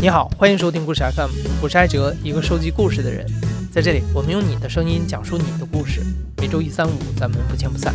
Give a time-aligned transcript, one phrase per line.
[0.00, 1.30] 你好，欢迎收听故事 FM，
[1.60, 3.26] 我是艾哲，一个收集故事的人。
[3.72, 6.00] 在这里，我们用你的声音讲述你的故事。
[6.38, 7.92] 每周一、三、五，咱们不见不散。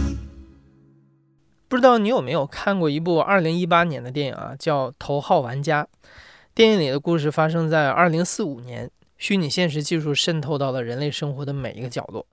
[1.69, 5.83] 不知道你有没有看过一部2018年的电影啊，叫《头号玩家》。
[6.53, 12.27] 电影里的故事发生在2045年，虚拟现实技术渗透到了人类生活的每一个角落。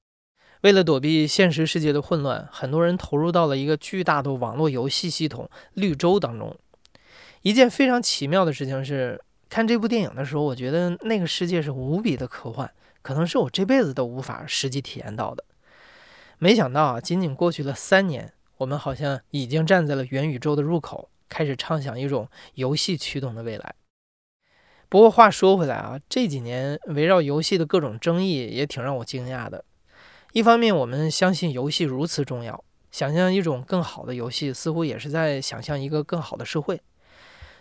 [0.62, 6.56] 为了躲避现实世界的混乱，很多人投入到了一个巨大的网络游戏系统——绿洲当中。
[7.42, 12.70] 一件非常奇妙的事情是，看这部电影的时候，我觉得那个世界是无比的科幻，
[13.02, 15.44] 可能是我这辈子都无法实际体验到的。
[16.38, 23.74] 没想到啊，仅仅过去了三年，我们好像已经站在了元宇宙的入口，开始畅想一种游戏驱动的未来。
[24.88, 29.64] 不过话说回来啊，这几年围绕游戏的各种争议也挺让我惊讶的。
[30.32, 36.80] 一方面，我们相信游戏如此重要，想象一种更好的游戏，似乎也是在想象一个更好的社会。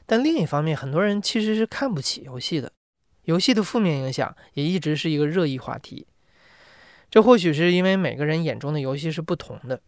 [0.05, 2.71] 但另一方面，很多人其实是看不起游戏的，
[3.23, 6.07] 游戏的负面影响也一直是一个热议话题。
[7.09, 9.81] 这或许是因为每个人眼中的游戏是不同的，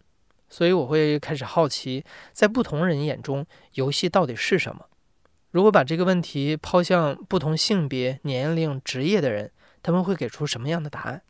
[0.49, 3.45] 所以我会开始好奇，在不同人眼中，
[3.75, 4.87] 游戏到底是什么？
[5.51, 11.21] 如果把这个问题抛向不同性别、年龄、职业的人，他们会给出什么样的答案？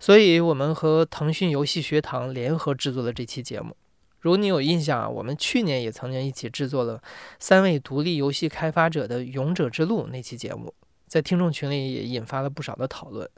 [0.00, 3.76] 所以，我们和腾讯游戏学堂联合制作了这期节目。
[4.20, 7.00] 如你有印象啊，我们去年也曾经一起制作了
[7.38, 10.72] 三位独立游戏开发者的《勇者之路》那期节目，
[11.06, 13.28] 在听众群里也引发了不少的讨论。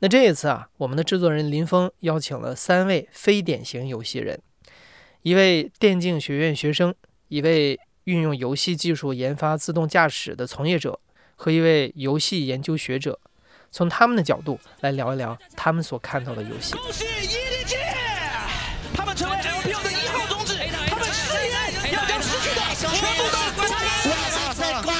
[0.00, 4.40] 那这一次啊，我们的制作人林峰邀请了三位非典型游戏人：
[5.22, 6.94] 一位电竞学院学生，
[7.28, 10.98] 一位运用游戏技术研发自动驾驶的从业者，
[11.36, 13.20] 和一位游戏研究学者。
[13.72, 16.74] 从他们的角度来聊一聊他们所看到的游戏。
[16.74, 17.76] 恭喜 EDG，
[18.94, 20.56] 他们成为 LPL 的一号种子，
[20.88, 24.90] 他们誓言要将失去的全部都还给我们。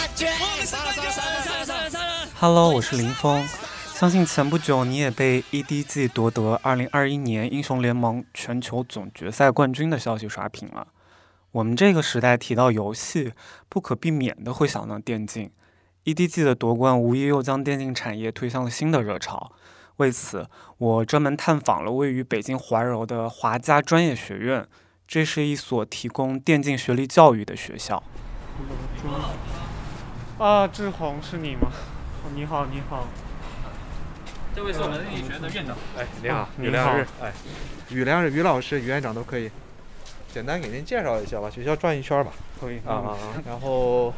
[2.38, 3.46] Hello，我是林峰。
[3.94, 10.86] 相信前不久你也被 EDG 夺得2021年英雄联盟全球总决赛冠军的消息刷屏了。
[11.50, 13.32] 我们这个时代提到游戏，
[13.68, 15.50] 不可避免的会想到电竞。
[16.04, 19.52] EDG 的夺冠无疑又将电竞产业推向了新的热潮。
[19.96, 24.66] 为此，我专门探访了位于北京怀柔的华家专业学院，
[25.06, 28.02] 这是一所提供电竞学历教育的学校。
[30.38, 31.70] 啊，志宏是你吗？
[32.34, 33.06] 你好，你好。
[34.56, 35.76] 这位是我们电竞学院的院长。
[35.98, 36.90] 哎，你好，你好。
[37.20, 37.32] 哎，
[37.90, 39.50] 于良是于老师，于院长都可以。
[40.32, 42.32] 简单给您介绍一下吧，学校转一圈吧。
[42.58, 42.78] 可以。
[42.86, 43.42] 啊啊啊！
[43.44, 44.14] 然后。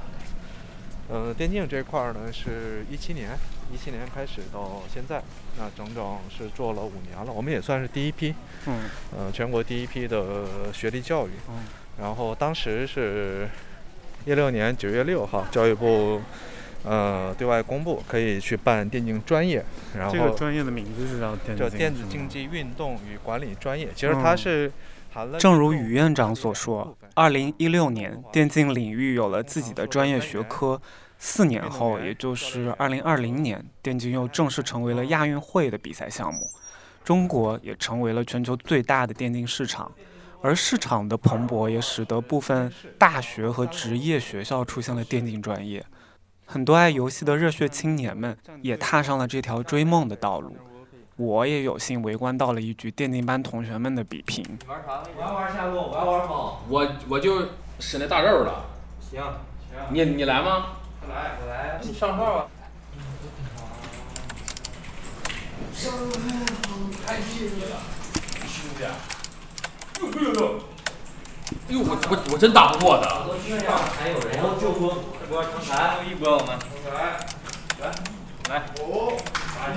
[1.15, 3.37] 嗯，电竞这块儿呢，是一七年，
[3.71, 5.23] 一七年开始到现在，
[5.59, 7.31] 那整整是做了五年了。
[7.31, 8.35] 我们也算是第一批，
[8.67, 8.85] 嗯，
[9.15, 11.33] 呃，全国第一批的学历教育。
[11.51, 11.65] 嗯，
[12.01, 13.47] 然后当时是
[14.25, 16.23] 一六年九月六号，教育部
[16.83, 19.63] 呃对外公布可以去办电竞专业。
[19.99, 23.89] 然后这个专业的名字是叫电叫电子竞技运动与管理专业。
[23.95, 24.73] 其实它是。
[25.39, 30.81] 正如于院长所说，二零一六年电竞领域有了自己的专业学科。
[31.25, 36.41] 四年后，也就是二零二零年，电竞又正式成为了亚运会的比赛项目。
[37.05, 39.93] 中国也成为了全球最大的电竞市场，
[40.41, 45.85] 而市场的蓬勃也使得部分大学和职业学校出现了电竞专业。
[46.45, 50.57] 很多爱游戏的热血青年们也踏上了这条追梦的道路。
[51.17, 54.43] 我也有幸围观到了一局电竞班同学们的比拼。
[54.45, 55.03] 你玩啥？
[55.17, 56.63] 我要玩下路，我要玩猫。
[56.69, 58.65] 我我就使那大肉了。
[59.01, 59.33] 行行。
[59.91, 60.77] 你你来吗？
[61.03, 61.79] 我来，我来。
[61.83, 62.47] 你上号啊。
[65.75, 66.03] 上号
[67.07, 67.77] 开机了，
[68.47, 68.85] 兄弟。
[70.01, 70.61] 呦呦呦！
[71.69, 73.07] 呦我我我真打不过的。
[73.29, 76.03] 我听着还有人要救火，这波成才。
[76.05, 76.59] 一波我们。
[76.95, 77.19] 来，
[77.81, 77.93] 来，
[78.53, 78.63] 来。
[78.83, 79.13] 五。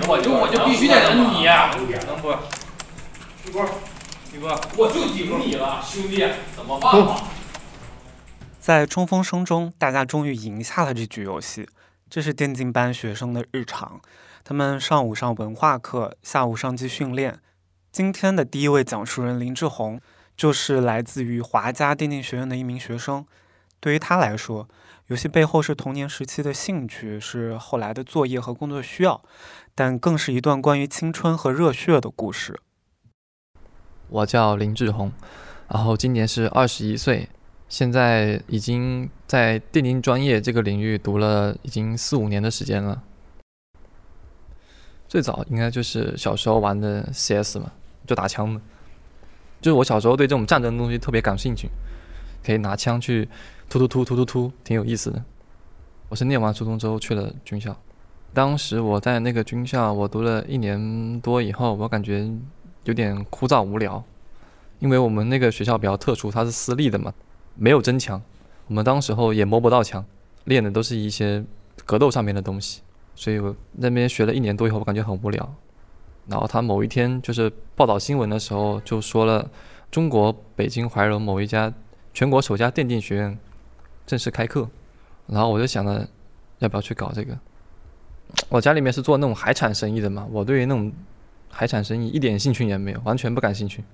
[0.08, 1.44] 我就我就必须得忍你，
[2.06, 2.32] 能不？
[3.46, 3.64] 一波，
[4.34, 6.26] 一波，我就顶你了，兄弟，
[6.56, 7.22] 怎么办吧？
[8.60, 11.68] 在冲锋声中，大家终于赢下了这局游戏。
[12.10, 14.00] 这是电竞班学生的日常，
[14.44, 17.38] 他们上午上文化课，下午上机训练。
[17.92, 20.00] 今天的第一位讲述人林志宏，
[20.36, 23.24] 就是来自于华家电竞学院的一名学生。
[23.86, 24.68] 对于他来说，
[25.06, 29.22] 游戏背后是童年时期的兴趣，是后来的作业和工作需要。
[29.76, 32.58] 但更是一段关于青春和热血的故事。
[34.08, 35.12] 我叫林志宏，
[35.68, 37.28] 然后今年是二十一岁，
[37.68, 43.04] 现在已经在电竞专业这个领域读了已经四五年的时间了。
[45.06, 47.70] 最早应该就是小时候玩的 CS 嘛，
[48.04, 48.60] 就打枪的。
[49.60, 51.70] 就是我小时候对这种战争的东西特别感兴趣，
[52.46, 53.28] 可以拿枪去
[53.68, 55.20] 突突突突突突，挺有意思的。
[56.08, 57.76] 我是念完初中之后去了军校，
[58.32, 62.30] 当时我在那个军校，我读了一年多以后，我感觉
[62.84, 64.00] 有点枯燥无聊，
[64.78, 67.12] 因为我们那个学校比较特殊，它是私立的嘛，
[67.56, 68.22] 没有真枪，
[68.68, 70.04] 我们当时候也摸不到枪，
[70.44, 71.44] 练的都是一些
[71.84, 72.82] 格斗上面的东西，
[73.16, 75.54] 所以我那边学了一年多以后，我感觉很无聊。
[76.28, 79.50] 然后他某一天就是报道新闻的时候，就说了
[79.90, 81.72] 中国北京怀柔某一家
[82.16, 83.38] 全国首家电竞学院
[84.06, 84.66] 正式开课，
[85.26, 86.08] 然后我就想着
[86.60, 87.38] 要不要去搞这个。
[88.48, 90.90] 我家里面是做那种海产生意的嘛，我对于那种
[91.50, 93.84] 海产生意一点兴趣也没有，完全不感兴趣。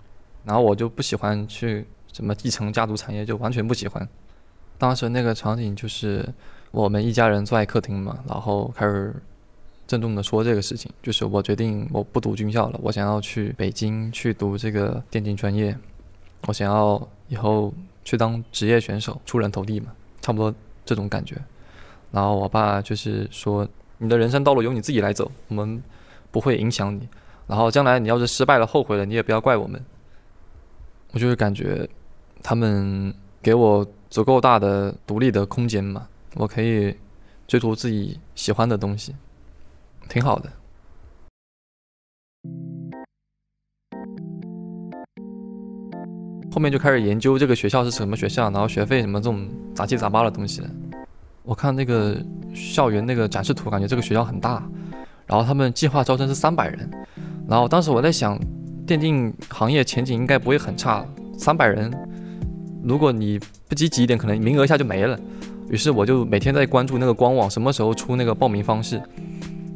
[0.44, 4.08] 然后我就不喜欢去什么继承家族产业，就完全不喜欢。
[4.78, 6.24] 当时那个场景就是
[6.70, 9.12] 我们一家人坐在客厅嘛，然后开始。
[9.84, 15.76] 郑重的说这个事情，就是我决定我不读军校了，我想要去北京去读这个电竞专业，
[16.46, 17.74] 我想要以后
[18.04, 20.54] 去当职业选手，出人头地嘛，差不多
[20.84, 21.36] 这种感觉。
[22.10, 23.66] 然后我爸就是说，
[23.98, 25.82] 你的人生道路由你自己来走，我们
[26.30, 27.08] 不会影响你。
[27.46, 29.82] 然后将来你要是失败了、后悔了，你也不要怪我们。
[31.12, 31.88] 我就是感觉
[32.42, 36.96] 他们给我足够大的独立的空间嘛，我可以
[37.46, 39.14] 追逐自己喜欢的东西。
[40.08, 40.50] 挺好的。
[46.52, 50.62] 后面就开始研究这个学校是什么学校，然后学费什么这种杂七杂八的东西。
[51.44, 52.14] 我看那个
[52.52, 54.62] 校园那个展示图，感觉这个学校很大。
[55.26, 56.90] 然后他们计划招生是三百人。
[57.48, 58.38] 然后当时我在想，
[58.86, 61.06] 电竞行业前景应该不会很差，
[61.38, 61.90] 三百人，
[62.84, 65.18] 如果你不积极一点，可能名额一下就没了。
[65.70, 69.00] 于是我就每天在关注那个官网，什么时候出那个报名方式。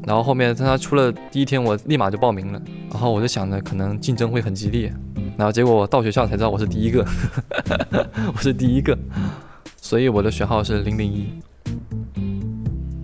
[0.06, 2.60] 然后后面他出了第一天，我立马就报名了。
[2.90, 4.92] 然后我就想着可能竞争会很激烈，
[5.36, 7.06] 然后结果我到学校才知道我是第一个，
[8.34, 8.96] 我是第一个，
[9.76, 11.28] 所以我的学号是零零一。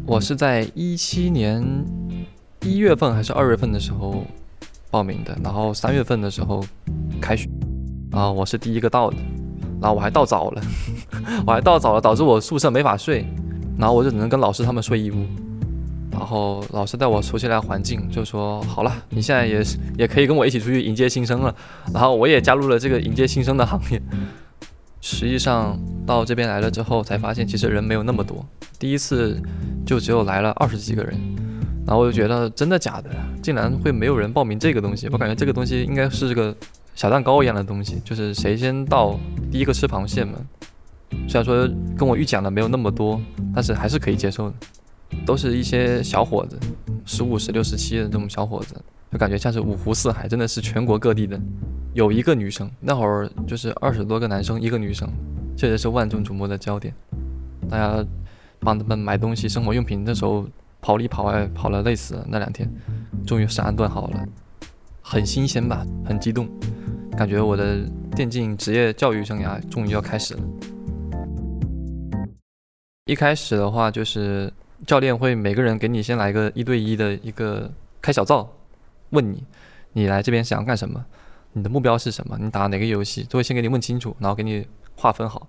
[0.07, 1.63] 我是在一七年
[2.63, 4.25] 一月份还是二月份的时候
[4.91, 6.65] 报名的，然后三月份的时候
[7.21, 7.49] 开学，
[8.11, 9.17] 然后我是第一个到的，
[9.81, 10.63] 然后我还到早了，
[11.47, 13.27] 我还到早了，导致我宿舍没法睡，
[13.79, 15.25] 然后我就只能跟老师他们睡一屋。
[16.23, 21.53] 然后老师带我熟悉了环境，就说好了，你现在也是也可以跟我一起出去迎接新生了。
[21.93, 24.01] 然后我也加入了这个迎接新生的行业。
[25.01, 25.77] 实际上
[26.07, 28.47] 到这边来了之后，才发现其实人没有那么多。
[28.79, 29.43] 第一次
[29.85, 31.19] 就只有来了二十几个人，
[31.85, 33.11] 然后我就觉得真的假的，
[33.43, 35.09] 竟然会没有人报名这个东西。
[35.11, 36.55] 我感觉这个东西应该是这个
[36.95, 39.19] 小蛋糕一样的东西，就是谁先到
[39.51, 40.35] 第一个吃螃蟹嘛。
[41.27, 41.69] 虽然说
[41.99, 43.21] 跟我预讲的没有那么多，
[43.53, 44.55] 但是还是可以接受的。
[45.25, 46.59] 都是一些小伙子，
[47.05, 48.75] 十五、十六、十七的这种小伙子，
[49.11, 51.41] 就感觉像是五湖四海，真的是全国各地的。
[51.95, 55.09] 有一个女生，那会儿就是二十多个男生，一个女生，
[55.57, 56.95] 确实是万众瞩目的焦点。
[57.69, 58.05] 大家
[58.61, 60.47] 帮他们买东西、生活用品，那时候
[60.81, 62.27] 跑里跑外跑了累死了。
[62.29, 62.69] 那两天
[63.27, 64.27] 终于是安顿好了，
[65.03, 66.49] 很新鲜吧，很激动，
[67.17, 67.81] 感觉我的
[68.17, 70.41] 电竞职业教育生涯终于要开始了。
[73.05, 74.53] 一开始的话就是。
[74.87, 77.71] 教练会每个人给你先来个一对一的一个
[78.01, 78.49] 开小灶，
[79.11, 79.45] 问你，
[79.93, 81.05] 你来这边想要干什么？
[81.53, 82.37] 你的目标是什么？
[82.41, 83.25] 你打哪个游戏？
[83.25, 85.47] 都会先给你问清楚，然后给你划分好。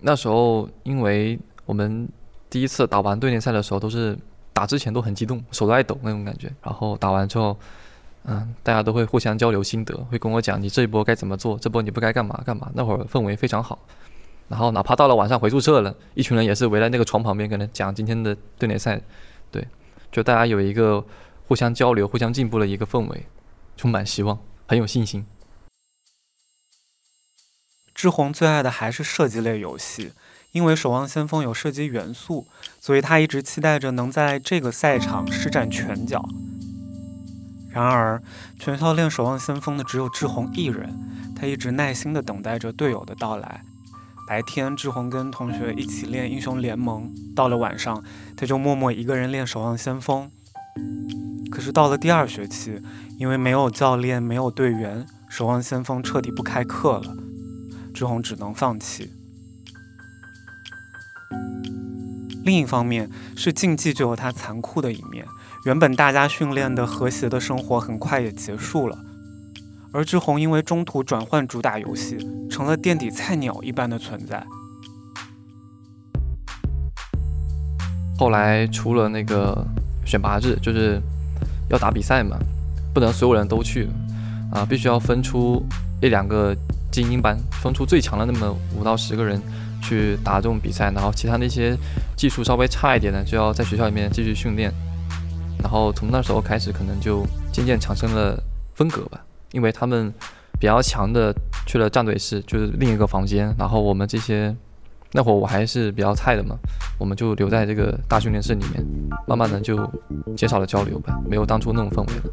[0.00, 2.08] 那时候，因为我们
[2.50, 4.18] 第一次打完对联赛的时候，都是
[4.52, 6.52] 打之前都很激动，手都在抖那种感觉。
[6.62, 7.56] 然后打完之后，
[8.24, 12.70] 嗯，大家都会互相交流心得，会跟我讲你这一波该怎么做，这波你不该干嘛干嘛。
[12.74, 13.78] 那会儿氛围非常好。
[14.48, 19.00] 然后哪怕到了晚上回宿舍了，一群人也是围在那个床旁边，跟他讲今天的对联赛，
[19.50, 19.66] 对，
[20.12, 21.04] 就大家有一个
[21.46, 23.26] 互相交流、互相进步的一个氛围，
[23.76, 25.26] 充满希望，很有信心。
[27.94, 30.12] 志宏最爱的还是射击类游戏，
[30.52, 32.46] 因为《守望先锋》有射击元素，
[32.80, 36.28] 所以他一直期待着能在这个赛场施展拳脚。
[37.70, 38.22] 然而，
[38.58, 40.92] 全校练《守望先锋》的只有志宏一人。
[41.34, 43.64] 他一直耐心地等待着队友的到来。
[44.26, 48.02] 白天，志宏跟同学一起练英雄联盟；到了晚上，
[48.34, 50.30] 他就默默一个人练守望先锋。
[51.50, 52.80] 可是到了第二学期，
[53.18, 57.14] 因为没有教练，没有队员，守望先锋彻底不开课了，
[57.92, 59.10] 志宏只能放弃。
[62.44, 65.26] 另一方面，是竞技就有它残酷的一面，
[65.66, 69.03] 原本大家训练的和谐的生活，很快也结束了。
[69.94, 72.18] 而志宏因为中途转换主打游戏，
[72.50, 74.44] 成了垫底菜鸟一般的存在。
[78.18, 79.64] 后来出了那个
[80.04, 81.00] 选拔日，就是
[81.70, 82.36] 要打比赛嘛，
[82.92, 83.88] 不能所有人都去，
[84.52, 85.64] 啊，必须要分出
[86.02, 86.52] 一两个
[86.90, 89.40] 精英班，分出最强的那么五到十个人
[89.80, 91.76] 去打这种比赛，然后其他那些
[92.16, 94.72] 技术稍微差一点的就要在学校里面继续训练。
[95.62, 98.36] 然后从那时候开始，可能就渐渐产生了
[98.74, 99.24] 分隔吧，
[99.54, 100.12] 因为他们
[100.60, 101.34] 比较强的
[101.66, 104.54] 去了战队室，就是另一个房间，然后我们这些。
[105.14, 106.56] 那会儿我还是比较菜的嘛，
[106.98, 108.84] 我们就留在这个大训练室里面，
[109.28, 109.88] 慢慢的就
[110.36, 112.24] 减少了交流吧，没有当初那种氛围了。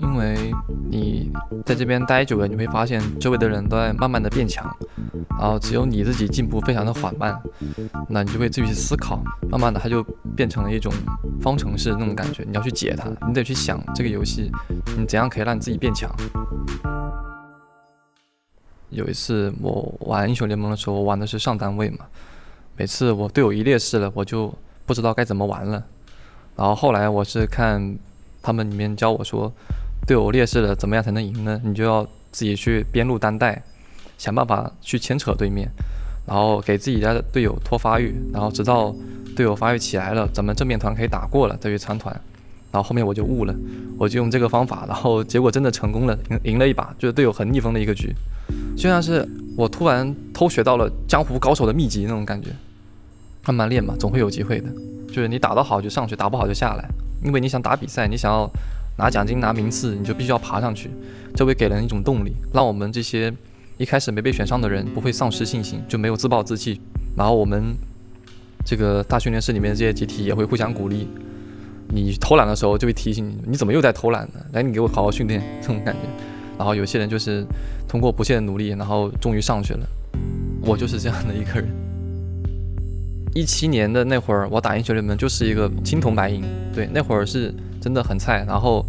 [0.00, 0.52] 因为
[0.90, 1.30] 你
[1.64, 4.68] 在这边待久了，你会发现周围的人都在慢慢的变强，
[5.38, 7.40] 然后只有你自己进步非常的缓慢，
[8.08, 10.02] 那你就会自己去思考，慢慢的它就
[10.34, 10.92] 变成了一种
[11.40, 14.50] 方程式那种感觉，你要去解它，你得去想这个游戏
[14.98, 16.10] 你怎样可以让你自己变强。
[18.90, 22.06] 有一次我玩英雄联盟的时候，我玩的是上单位嘛。
[22.76, 24.52] 每次我队友一劣势了，我就
[24.86, 25.84] 不知道该怎么玩了。
[26.56, 27.96] 然后后来我是看
[28.42, 29.52] 他们里面教我说，
[30.06, 31.60] 队友劣势了，怎么样才能赢呢？
[31.64, 33.62] 你就要自己去边路单带，
[34.18, 35.68] 想办法去牵扯对面，
[36.26, 38.94] 然后给自己家的队友拖发育，然后直到
[39.36, 42.18] 队友发育起来了，咱们正面团可以打过了再去参团。
[42.72, 43.54] 然后后面我就悟了，
[43.98, 48.14] 我就用这个方法，然后结果真的成功了，赢赢了一把，就是队友很逆风的一个局。
[48.80, 52.48] 就像是我突然偷学到了江湖高手的秘籍那种感觉，
[53.44, 54.68] 慢慢练嘛，总会有机会的。
[55.08, 56.88] 就是你打得好就上去，打不好就下来。
[57.22, 58.50] 因为你想打比赛，你想要
[58.96, 60.88] 拿奖金拿名次，你就必须要爬上去，
[61.34, 63.30] 这会给人一种动力，让我们这些
[63.76, 66.80] 一开始没被选上的人不会丧失信心，就没有自暴自弃。
[67.18, 67.62] 然后我们
[68.64, 71.06] 这个大训练室里面这些集体也会互相鼓励。
[71.88, 74.40] 你偷懒的时候就会提醒你，你怎么又在偷懒呢？
[74.52, 76.00] 来，你给我好好训练，这种感觉。
[76.60, 77.42] 然后有些人就是
[77.88, 79.80] 通过不懈的努力，然后终于上去了。
[80.60, 81.66] 我就是这样的一个人。
[83.34, 87.50] 一七年的那会儿，我打英雄联盟就是一个青铜白银，对，那会儿是
[87.80, 88.44] 真的很菜。
[88.46, 88.84] 然后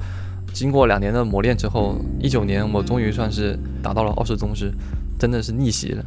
[0.53, 4.69] 经过两年的磨练之后，一九年我终于算是达到了二世宗师，
[5.17, 6.03] 真的是逆袭了，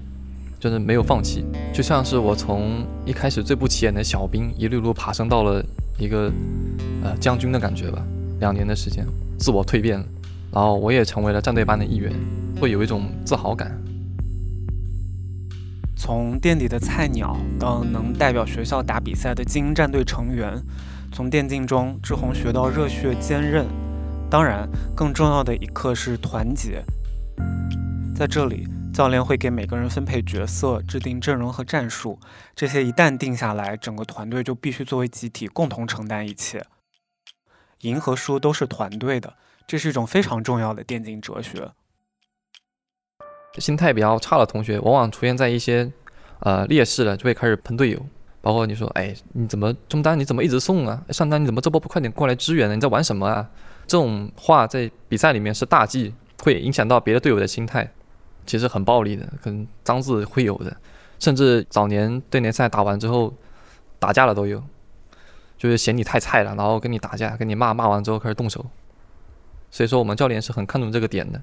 [0.60, 1.46] 就是没有放弃。
[1.72, 5.64] 就像是我从一开始最不起眼的小兵，一路路爬升到了
[5.98, 6.30] 一个
[7.02, 8.04] 呃将军的感觉吧。
[8.38, 9.06] 两年的时间，
[9.38, 10.04] 自我蜕变了。
[10.54, 12.12] 然后我也成为了战队班的一员，
[12.60, 13.76] 会有一种自豪感。
[15.96, 20.62] 从垫底的菜鸟到能代表学校打比赛的精英战队成员，
[21.12, 23.66] 从电竞中志宏学到热血坚韧。
[24.30, 26.84] 当然，更重要的一课是团结。
[28.14, 32.20] 在这里，教练会给每个人分配角色、制定阵容和战术，
[32.54, 36.64] 这些一旦定下来，整个团队就必须作为集体共同承担一切。
[37.80, 39.34] 赢和输都是团队的。
[39.66, 41.70] 这是一种非常重要的电竞哲学。
[43.58, 45.90] 心态比较差的同学，往往出现在一些
[46.40, 48.06] 呃劣势了，就会开始喷队友。
[48.40, 50.18] 包括你说，哎，你怎么中单？
[50.18, 51.02] 你怎么一直送啊？
[51.08, 52.74] 上单你怎么这波不快点过来支援呢？
[52.74, 53.48] 你在玩什么啊？
[53.86, 57.90] 这种话在比赛里面是大忌，会影响到别的队友的心态，
[58.44, 60.76] 其实很暴力的，可能脏字会有的，
[61.18, 63.32] 甚至早年对联赛打完之后
[63.98, 64.62] 打架了都有，
[65.56, 68.66] 就是嫌你太菜了，然后跟你打架，跟你骂，骂完之后开始动手。
[69.74, 71.42] 所以说，我们教练是很看重这个点的。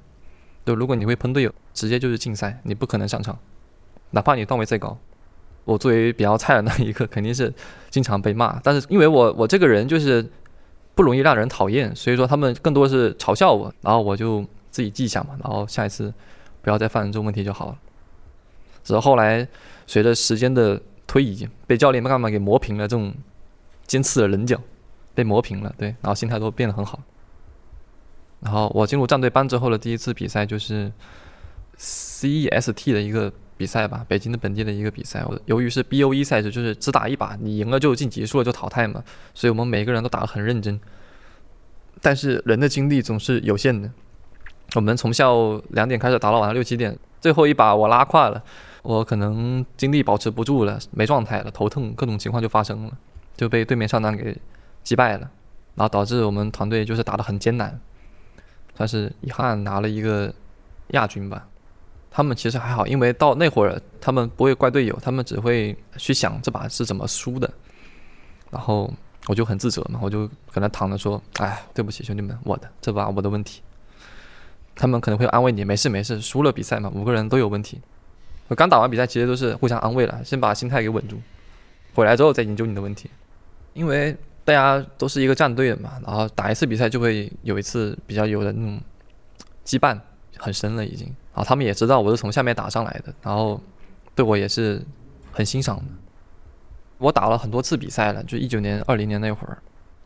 [0.65, 3.38] 就如果你会喷队友，直接就是禁赛，你不可能上场，
[4.11, 4.97] 哪怕你段位再高。
[5.65, 7.53] 我作为比较菜的那一个，肯定是
[7.89, 8.57] 经常被骂。
[8.63, 10.25] 但是因为我我这个人就是
[10.95, 16.13] 不容易让人讨厌，所以说他们更多是嘲笑我，然后我就自己记下嘛，然后下一次
[16.61, 17.77] 不要再犯这种问题就好了。
[18.81, 19.45] 只是后来
[19.85, 23.13] 随着时间的推移，被教练慢慢给磨平了这种
[23.85, 24.57] 尖刺的棱角，
[25.13, 26.97] 被磨平了，对，然后心态都变得很好。
[28.41, 30.91] 然后我进入战队班之后的第一次比赛就是
[31.77, 35.24] CEST 的一个比赛吧，北京的本地的一个比赛。
[35.27, 39.03] 我由于是 BOE 赛制，就是只打一把，你赢了就晋级，输了就淘汰嘛，
[39.36, 40.79] 所以我们每个人都打得很认真。
[42.01, 43.91] 但是人的精力总是有限的，
[44.74, 48.41] 我们从下午两点开始打到晚上六七点，最后一把我拉胯了，
[48.81, 52.98] 我可能精力保持不住了，没状态了，头疼，各种情况就发生了，
[53.38, 54.36] 就被对面上单给
[54.83, 55.29] 击败了，
[55.75, 57.79] 然后导致我们团队就是打得很艰难。
[58.81, 60.33] 但是遗憾拿了一个
[60.88, 61.47] 亚军吧。
[62.09, 67.47] 他们其实还好，因为到那会儿他们不会怪队友，他们只会去想这把是怎么输的。
[68.50, 68.91] 然后
[69.27, 73.61] 我就很自责嘛，我就搁那躺着说：“哎，对不起兄弟们，我的这把我的问题。”
[74.73, 77.79] 他们可能会安慰你：“没事没事，输了比赛嘛，五个人都有问题。”
[78.50, 81.21] 我刚打完比赛，其实都是互相安慰了，先把心态给稳住，
[81.93, 83.11] 回来之后再研究你的问题，
[83.73, 84.17] 因为。
[84.43, 88.81] 大家都是一个战队的嘛，然后打一次比赛就会有一次比较有的那种
[89.65, 90.00] 羁绊
[90.38, 93.62] 很深了已经，然后他们也知道我是从下面打上来的，然后
[94.15, 94.83] 对我也是
[95.31, 95.83] 很欣赏的。
[96.98, 99.57] 我打了很多次比赛了，就一九年、二零年那会儿，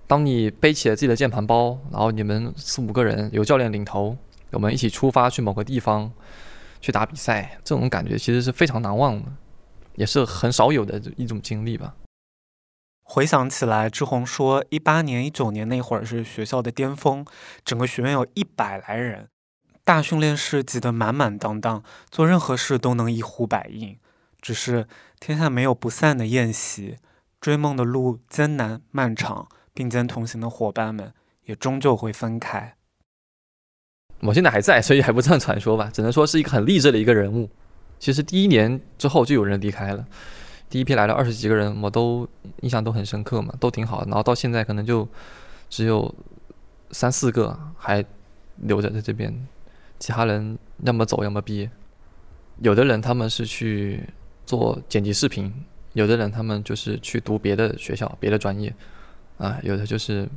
[0.07, 4.17] 当你背起了自己的键盘包，然后你们四五个人有教练领头，
[4.51, 6.11] 我们一起出发去某个地方
[6.79, 9.31] 去打比赛，这种感觉其实是非常难忘的，
[9.95, 11.93] 也是很少有的一种经历吧。
[13.07, 17.23] 回想起来，志宏说，一八年、一九年那会儿是学校的巅峰，
[17.63, 19.29] 整个学院有一百来人，
[19.83, 23.95] 大训练室挤得满满当当，做任何事都能一呼百应。
[24.41, 24.87] 只是
[25.19, 26.97] 天下没有不散的宴席，
[27.39, 31.13] 追梦的路艰难漫长，并肩同行的伙伴们
[31.45, 32.75] 也终究会分开。
[34.21, 37.49] 我现在还在，所以还不算传说吧，只能说是一个很励志的一个人物。
[37.99, 40.05] 其实第一年之后就有人离开了，
[40.69, 42.27] 第一批来了二十几个人，我都
[42.61, 44.03] 印象都很深刻嘛，都挺好。
[44.05, 45.07] 然后到现在可能就
[45.69, 46.13] 只有
[46.91, 48.03] 三四个还
[48.57, 49.47] 留着在这边，
[49.99, 51.69] 其他人要么走要么毕业。
[52.59, 54.09] 有的人他们是去。
[54.45, 55.51] 做剪辑视频，
[55.93, 58.71] 有的人他们就是去读别的学校、别的专业，
[59.39, 60.29] 啊，有的就是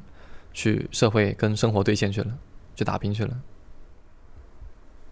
[0.55, 2.39] 去社会跟生活对线去了，
[2.75, 3.39] 去打拼去了。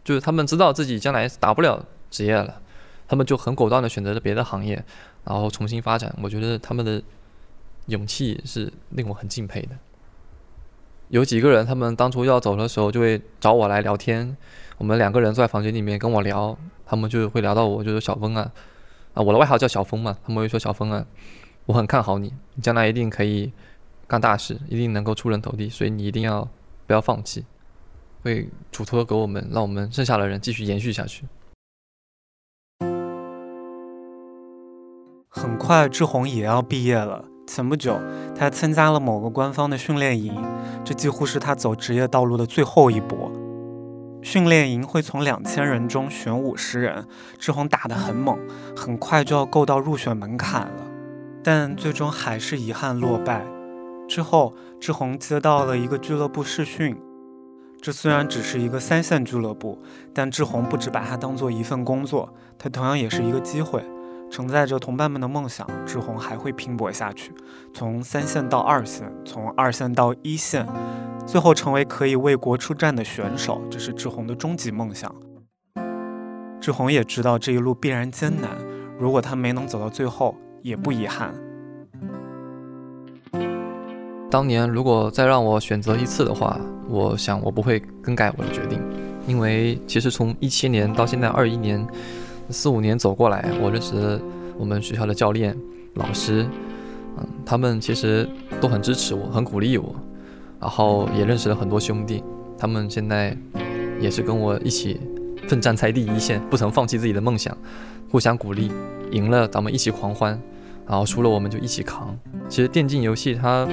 [0.02, 2.62] 就是他们知道自己将来打不了职业了，
[3.08, 4.84] 他们就很果断的选择了别的行业，
[5.24, 6.14] 然后重新发展。
[6.22, 7.02] 我觉得他们的
[7.86, 9.70] 勇气是令我很敬佩的。
[11.08, 14.36] 有几个人，他们当初要走的时候就会找我来聊天，
[14.76, 18.50] 我们两个人坐在房间里面跟我聊，他们就会聊到我，就说小峰啊。
[19.14, 21.06] 啊，我的外号叫小峰嘛，他们会说小峰啊，
[21.66, 23.52] 我很看好你，你将来一定可以
[24.08, 26.46] 干大事，一定能够出人头地，所以你一定要
[26.86, 27.44] 不要放弃，
[28.22, 31.24] 会嘱托给我们，让我们剩下的人继续延续下去。
[35.38, 37.26] 很快，志宏也要毕业了。
[37.46, 38.00] 前不久，
[38.34, 40.34] 他参加了某个官方的训练营，
[40.82, 43.30] 这几乎是他走职业道路的最后一搏。
[44.22, 47.06] 训练营会从两千人中选五十人，
[47.38, 48.38] 志宏打得很猛，
[48.74, 50.82] 很快就要够到入选门槛了，
[51.44, 53.44] 但最终还是遗憾落败。
[54.08, 56.96] 之后，志宏接到了一个俱乐部试训，
[57.82, 59.78] 这虽然只是一个三线俱乐部，
[60.14, 63.84] 但志宏不只把它当做一份工作，它同样也是一个机会。
[64.28, 67.32] 承载着同伴们的梦想，志宏还会拼搏下去，
[67.72, 70.66] 从三线到二线，从二线到一线，
[71.26, 75.14] 最后成为可以为国出战的选手，这是志宏的终极梦想。
[76.60, 78.50] 志宏也知道这一路必然艰难，
[78.98, 81.32] 如果他没能走到最后，也不遗憾。
[84.28, 88.82] 当年如果再让我选择一次的话，我想我不会更改我的决定，
[89.26, 91.86] 因为其实从一七年到现在二一年。
[92.50, 94.20] 四五年走过来，我认识
[94.56, 95.56] 我们学校的教练、
[95.94, 96.46] 老师，
[97.18, 98.28] 嗯，他们其实
[98.60, 99.94] 都很支持我，很鼓励我，
[100.60, 102.22] 然后也认识了很多兄弟，
[102.56, 103.36] 他们现在
[104.00, 105.00] 也是跟我一起
[105.48, 107.56] 奋战在第一线，不曾放弃自己的梦想，
[108.10, 108.70] 互相鼓励，
[109.10, 110.40] 赢了咱们一起狂欢，
[110.86, 112.16] 然后输了我们就一起扛。
[112.48, 113.66] 其实电竞游戏它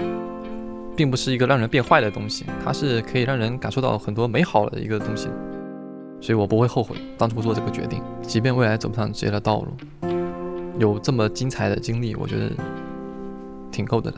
[0.96, 5.28] 并不是一个让人变坏的东西，它是可以让人感受到很多美好的一个东西。
[6.24, 9.74] 所以我不会后悔当初做这个决定，即便未来走不上职业的道路，
[10.80, 12.50] 有这么精彩的经历，我觉得
[13.70, 14.18] 挺够的了。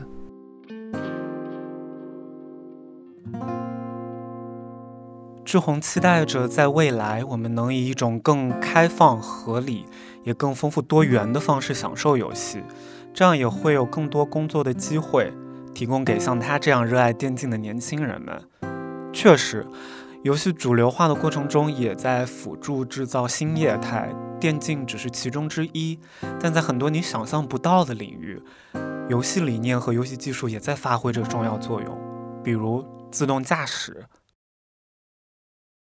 [5.44, 9.84] 志宏期待着在未来，我们能以一种更开放、合理，
[10.22, 12.62] 也更丰富多元的方式享受游戏，
[13.12, 15.32] 这样也会有更多工作的机会
[15.74, 18.40] 提供给像他这样热爱电竞的年轻人们。
[19.12, 19.66] 确实。
[20.26, 26.00] 游戏主流化的过程中，也在辅助制造新业态，电竞只是其中之一。
[26.40, 28.42] 但在很多你想象不到的领域，
[29.08, 31.96] 游戏理念和游戏技术也在发挥着重要作用，
[32.42, 34.06] 比如自动驾驶。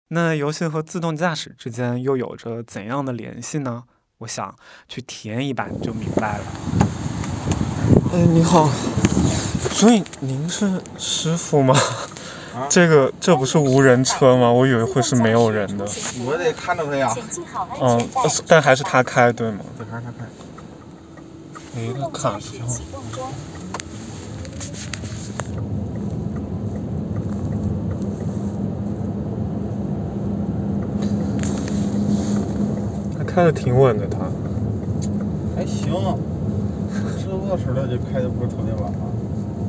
[0.07, 3.83] 那游戏和自动驾驶之间又有着怎样的联系呢？
[4.19, 4.55] 我想
[4.87, 6.43] 去体验一把你就明白了。
[8.13, 8.69] 哎，你好，
[9.69, 11.75] 所以您是师傅吗？
[12.69, 14.51] 这个这不是无人车吗？
[14.51, 15.85] 我以为会是没有人的。
[16.25, 17.13] 我得看着他呀。
[17.81, 18.07] 嗯，
[18.47, 19.59] 但还是他开对吗？
[19.77, 20.25] 对，还是他开。
[21.75, 22.51] 哎，他卡上。
[33.17, 34.19] 他开的挺稳的，他。
[35.55, 35.91] 还行，
[37.21, 38.93] 车多时候就开的不是特别稳。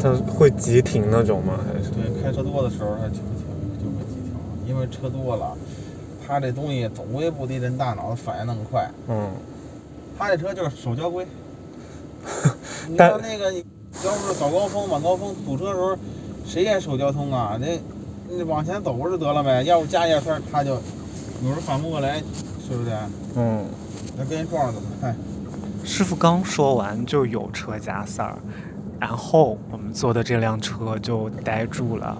[0.01, 1.61] 它会急停那种吗？
[1.67, 1.91] 还是？
[1.91, 4.33] 对，开车多的时候它就就会急停，
[4.67, 5.57] 因为车多了，
[6.27, 8.91] 它这东西总归不敌人大脑反应那么快。
[9.09, 9.31] 嗯。
[10.19, 11.27] 它这车就是手交规。
[12.89, 13.53] 你说那个，
[14.05, 15.97] 要是早高峰、晚高峰堵车的时候，
[16.45, 17.59] 谁也守交通啊？
[17.61, 17.81] 那
[18.29, 19.63] 那往前走不就得了呗。
[19.63, 20.73] 要不加一下塞，他就
[21.43, 22.91] 有时候反不过来，是不是？
[23.37, 23.65] 嗯。
[24.19, 25.17] 那跟人撞上怎么办？
[25.83, 28.37] 师傅刚说完，就有车加塞儿。
[29.01, 32.17] 然后我们坐的这辆车就呆住了。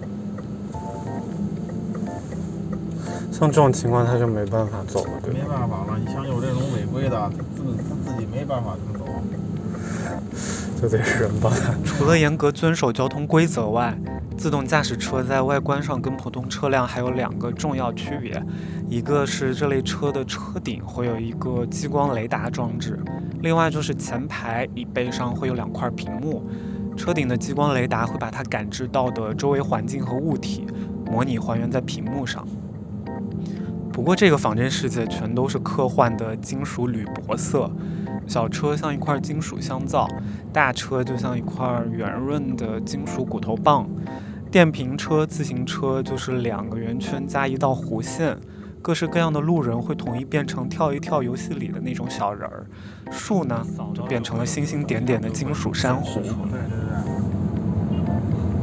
[3.31, 5.97] 像这种情况他就没办法走了，没办法了。
[6.03, 11.73] 你像有这种违规的，他自他自己没办法这么走，就得是人帮他。
[11.83, 13.97] 除了严格遵守交通规则外，
[14.37, 18.43] 自动驾驶车在外观上跟普通车辆还有两个重要区别，
[18.87, 22.99] 一个是这类车的车顶会有一个激光雷达装置，
[23.41, 26.43] 另外就是前排椅背上会有两块屏幕，
[26.95, 30.65] 车顶的激光雷达会把它感知到的周围环境和物体
[31.11, 32.45] 模拟还原在屏幕上。
[33.91, 37.69] 不过这个仿真世界全都是科幻的金属铝箔色，
[38.25, 40.07] 小车像一块金属香皂，
[40.53, 43.89] 大车就像一块圆润的金属骨头棒。
[44.49, 48.37] 电瓶车、自行车就是两个圆圈加一道弧线，
[48.81, 52.65] 各式各样的路人会统一变成跳一跳游戏里的那种小人儿，
[53.11, 56.19] 树呢就变成了星星点点的金属珊瑚。
[56.19, 56.33] 对对
[57.99, 58.15] 对，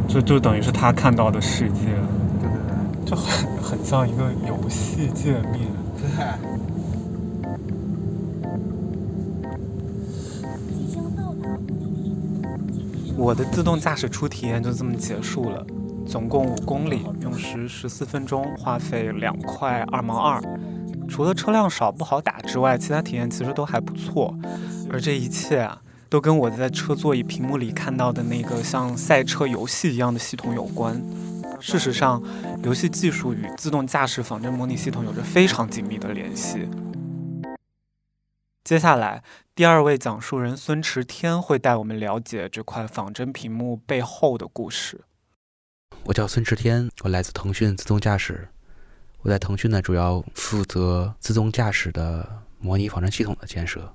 [0.08, 1.84] 这就等于是他看到的世界，
[2.40, 2.50] 对对
[3.04, 5.70] 对，就很很像一个游戏界面。
[5.96, 6.08] 对。
[13.16, 15.66] 我的自动驾驶初体验就这么结束了，
[16.08, 20.42] 总共五公里，用时十四分钟，花费两块二毛二。
[21.06, 24.34] 除了车辆少不好打之外，其他体验其实都还不错。
[24.90, 30.98] 而这一切啊，都跟我在车座椅屏幕里看到的那个像赛车游戏一样的系统有关。
[31.60, 32.22] 事实上，
[32.62, 36.66] 游戏技术与自动驾驶仿真模拟系统有着非常紧密的联系。
[38.64, 39.22] 接下来，
[39.54, 45.02] 第二位讲述人孙池天会带我们了解这块仿真屏幕背后的故事。
[46.04, 48.48] 我叫孙池天，我来自腾讯自动驾驶。
[49.20, 52.26] 我在腾讯呢，主要负责自动驾驶的
[52.58, 53.94] 模拟仿真系统的建设。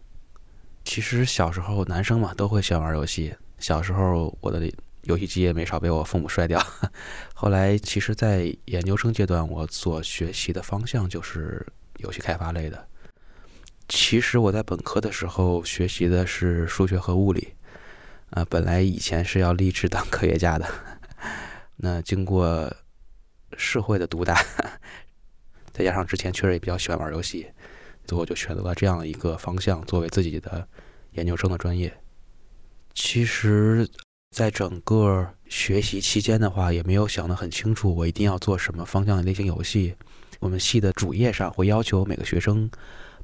[0.86, 3.34] 其实小时候男生嘛，都会喜欢玩游戏。
[3.58, 4.72] 小时候我的
[5.04, 6.64] 游戏机也没少被我父母摔掉。
[7.34, 11.66] 后来，其实，在研究生阶段，我所学习的方向就是
[11.98, 12.88] 游戏开发类的。
[13.88, 17.54] 其实我在本科的时候学习的是数学和物理，
[18.32, 20.68] 啊，本来以前是要立志当科学家的，
[21.76, 22.72] 那经过
[23.58, 24.42] 社会的毒打，
[25.72, 27.48] 再加上之前确实也比较喜欢玩游戏，
[28.06, 30.68] 最后就选择了这样一个方向作为自己的
[31.12, 31.94] 研究生的专业。
[32.94, 33.88] 其实，
[34.32, 39.96] 在整个学习期间的话，也没有想得很清楚，我一定要做什么方向的类型游戏。
[40.40, 42.70] 我们系的主页上会要求每个学生。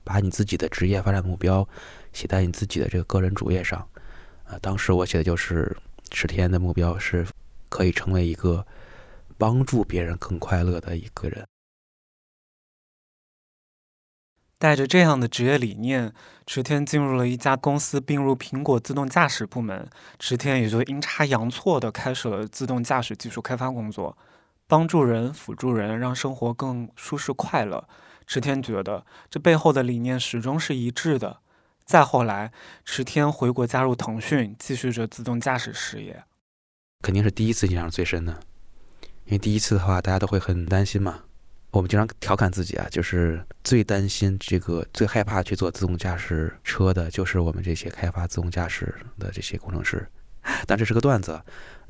[0.01, 1.67] 把你自己的职业发展目标
[2.13, 3.85] 写在你自己的这个个人主页上，
[4.45, 5.75] 啊，当时我写的就是
[6.13, 7.27] 十天的目标是
[7.69, 8.65] 可以成为一个
[9.38, 11.47] 帮助别人更快乐的一个人。
[14.58, 16.13] 带着这样的职业理念，
[16.45, 19.89] 池天进入了一家公司，并入苹果自动驾驶部门。
[20.19, 24.17] 池天也就阴差阳错地开始了自动驾驶技术开发工作，
[24.67, 27.88] 帮助人、辅助人，让生活更舒适快乐。
[28.27, 31.39] 池天觉得这背后的理念始终是一致的。
[31.86, 32.51] 再后来，
[32.84, 36.25] 池天回国加入腾讯，继续着自动驾驶事业。
[37.01, 38.33] 肯定是第一次印象最深的，
[39.25, 41.21] 因为第一次的话，大家都会很担心嘛。
[41.71, 50.05] 我们经常调侃自己啊，就是最担心这个、最害怕去做自动驾驶车的，就是我们这些开发自动驾驶的这些工程师。
[50.65, 51.39] 但这是个段子。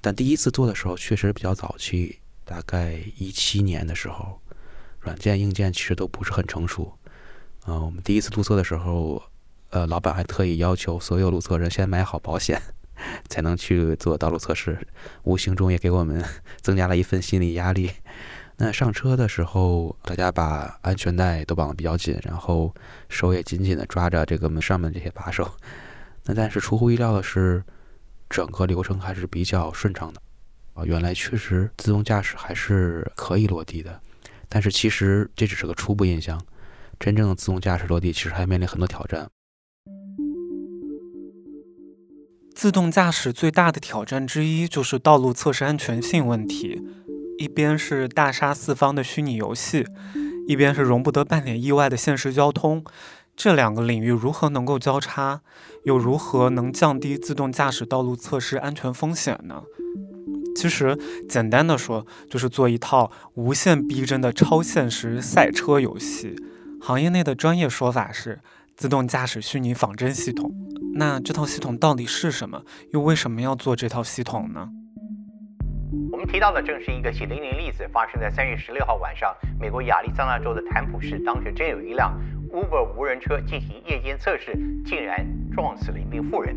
[0.02, 4.40] 但第一次做的时候，确实比较早期，大概一七年的时候。
[5.00, 6.94] 软件、硬件其实都不是很成熟。
[7.66, 9.24] 嗯，我们第一次路测的时候，
[9.70, 12.62] 呃，老板还特意要求所有路测人先买好保险，
[13.28, 14.78] 才能去做道路测试，
[15.24, 16.24] 无形中也给我们
[16.62, 17.92] 增加了一份心理压力。
[18.58, 22.76] 那上车的时候，大家把安全带都绑得比较紧，然后
[23.08, 25.50] 手也紧紧地抓着这个门上面这些把手。
[26.26, 27.64] 那但是出乎意料的是，
[28.30, 30.22] 整个流程还是比较顺畅的。
[30.74, 33.98] 啊，原来确实自动驾驶还是可以落地的。
[34.50, 36.38] 但是其实这只是个初步印象，
[37.00, 39.30] 真正的自动驾驶落地其实还面临很多挑战。
[42.60, 46.82] 自动驾驶最大的挑战之一就是道路测试安全性问题，
[47.38, 49.86] 一边是大杀四方的虚拟游戏，
[50.46, 52.84] 一边是容不得半点意外的现实交通，
[53.34, 55.40] 这两个领域如何能够交叉，
[55.86, 59.64] 又如何能降低自动驾驶道路测试安全风险呢？
[60.54, 66.36] 其实，简单的说，就是做一套无限逼真的超现实赛车游戏。
[66.82, 68.42] 行业内的专业说法是
[68.80, 70.50] 自动驾驶虚拟仿真系统。
[70.96, 72.64] 那这套系统到底是什么？
[72.94, 74.70] 又为什么要做这套系统呢？
[76.14, 82.18] 我们提到的正是一个血淋淋例子，发生在三月十六号晚上，美国亚利桑那州的坦普市，当时真有一辆
[82.54, 86.56] Uber 无人车进行夜间测试，竟然撞死了一名妇人。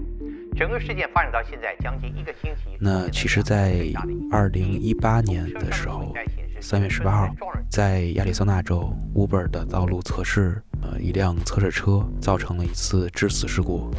[0.54, 2.78] 整个事件发展到现在将近一个星期。
[2.80, 3.84] 那其实，在
[4.30, 6.14] 二零一八年的时候，
[6.62, 7.34] 三月十八号，
[7.68, 13.90] 在亚利桑那州 Uber 的道路测试，呃，一辆测试车造成了一次致死事故。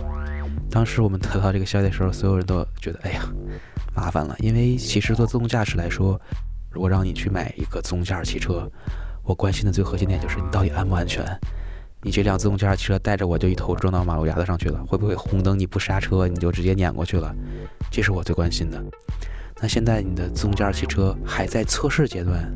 [0.72, 3.22] 当时我们得到这个消息的时候，所有人都觉得，哎呀，
[3.94, 4.34] 麻烦了。
[4.40, 6.20] 因为其实做自动驾驶来说，
[6.72, 8.66] 如果让你去买一个自动驾驶汽车，
[9.24, 11.22] 我关心的最核心点就是你到底安不安全。
[12.02, 17.36] 你这辆自动驾驶汽车带着我就一头撞到马路牙子上去了，会不会红灯你不刹车你就直接碾过去了？
[17.92, 18.82] 这是我最关心的。
[19.64, 22.54] 那现在你的自动驾驶汽车还在测试阶段，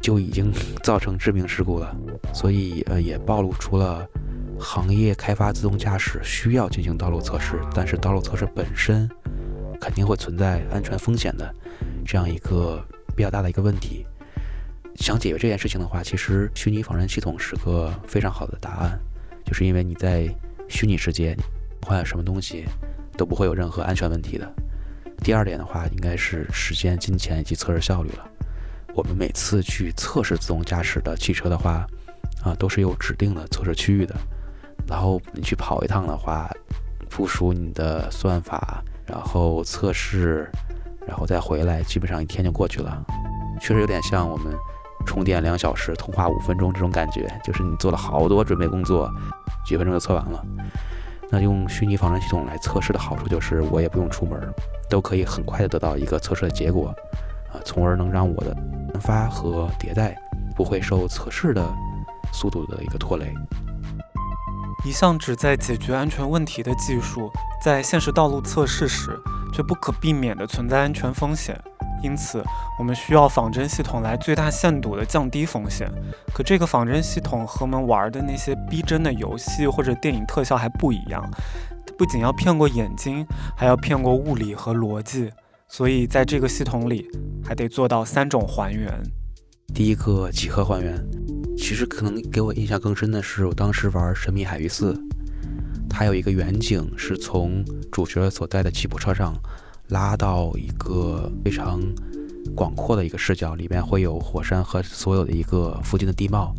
[0.00, 0.50] 就已经
[0.82, 1.94] 造成致命事故了，
[2.32, 4.08] 所以呃也暴露出了
[4.58, 9.06] 行业开发自动驾驶需要进行道路测试，但是道路测试本身
[9.78, 11.54] 肯定会存在安全风险的
[12.06, 12.82] 这样一个
[13.14, 14.06] 比较大的一个问题。
[14.94, 18.98] 想解决这件事情的话，其实虚拟仿真系统是个非常好的答案，
[19.44, 20.26] 就是因为你在
[20.70, 21.36] 虚拟世界
[21.82, 22.64] 换什么东西
[23.14, 24.50] 都不会有任何安全问题的。
[25.22, 28.28] 第二点的话，应该是时间、金钱以及测试效率了。
[28.94, 31.86] 我们每次去测试自动驾驶的汽车的话，
[32.42, 34.14] 啊，都是有指定的测试区域的。
[34.86, 36.50] 然后你去跑一趟的话，
[37.08, 40.50] 部署你的算法，然后测试，
[41.06, 43.04] 然后再回来，基本上一天就过去了。
[43.60, 44.54] 确实有点像我们。
[45.06, 49.10] 充电两小时，通话五分钟，这种感觉就是你做了好多准备工作，
[49.64, 50.44] 几分钟就测完了。
[51.30, 54.52] 那用虚拟仿真系统来测试的好处就是，我也不用出门，
[54.88, 56.92] 都可以很快的得到一个测试的结果，
[57.52, 58.56] 啊，从而能让我的
[58.92, 60.16] 研发和迭代
[60.56, 61.64] 不会受测试的
[62.32, 63.32] 速度的一个拖累。
[64.84, 67.30] 一项旨在解决安全问题的技术，
[67.62, 69.10] 在现实道路测试时，
[69.52, 71.60] 却不可避免的存在安全风险。
[72.02, 72.42] 因此，
[72.78, 75.86] 我们需要仿真系统来最大限度地降低风险。
[76.32, 81.22] 可这个仿真系统和我们玩的那些逼真的游戏或者电影特效还不一样，
[81.98, 85.30] 不仅要骗过眼睛，还要骗过物理和逻辑。
[85.68, 87.06] 所以，在这个系统里，
[87.44, 88.90] 还得做到三种还原。
[89.74, 90.98] 第一个几何还原，
[91.56, 94.94] 其实可能给我印象更深的是，我当时玩《神秘海域四》，
[96.00, 99.38] 还有一个远景是从主角所在的吉普车上。
[99.88, 101.78] 拉到一个非常
[102.54, 106.54] 广阔的一个视角，里面会有火山和所有的一个附近的地貌。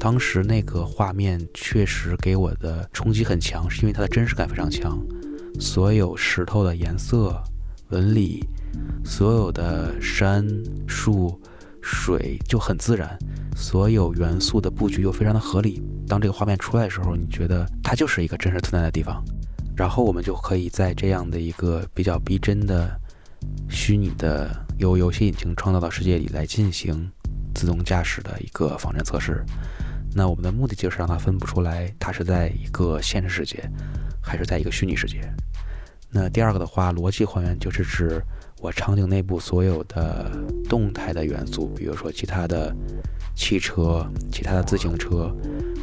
[0.00, 4.98] 当时那个画面确实给我的冲击很强，是因为它的真实感非常强。
[5.60, 7.38] 所有石头的颜色、
[7.90, 8.42] 纹理，
[9.04, 10.48] 所有的山、
[10.86, 11.38] 树、
[11.90, 13.18] 水就很自然，
[13.56, 15.82] 所有元素的布局又非常的合理。
[16.06, 19.24] 当这个画面出来的时候，你觉得它就是一个真实存在的地方。
[19.74, 22.90] 然后我们就可以在这样的一个比较逼真的
[23.70, 27.10] 虚拟的由游戏引擎创造的世界里来进行
[27.54, 29.42] 自动驾驶的一个仿真测试。
[30.14, 33.62] 那我们的目的就是让它分不出来，它是在一个现实世界，
[34.22, 35.20] 还是在一个虚拟世界。
[36.10, 38.22] 那第二个的话，逻辑还原就是指
[38.60, 40.30] 我场景内部所有的
[40.68, 42.74] 动态的元素，比如说其他的
[43.34, 45.34] 汽车、其他的自行车，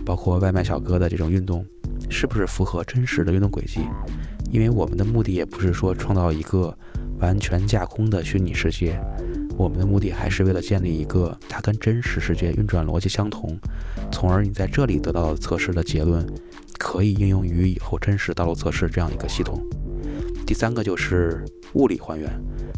[0.05, 1.65] 包括外卖小哥的这种运动。
[2.07, 3.79] 是不是符合真实的运动轨迹？
[4.51, 6.77] 因为我们的目的也不是说创造一个
[7.19, 8.99] 完全架空的虚拟世界，
[9.57, 13.57] 我们的目的还是为了建立一个它跟真实世界运转逻辑相同，
[14.11, 16.23] 从而你在这里得到测试的结论
[16.77, 19.59] 可以应用于以后真实道路测试这样一个系统。
[20.45, 21.43] 第三个就是
[21.75, 22.29] 物理还原，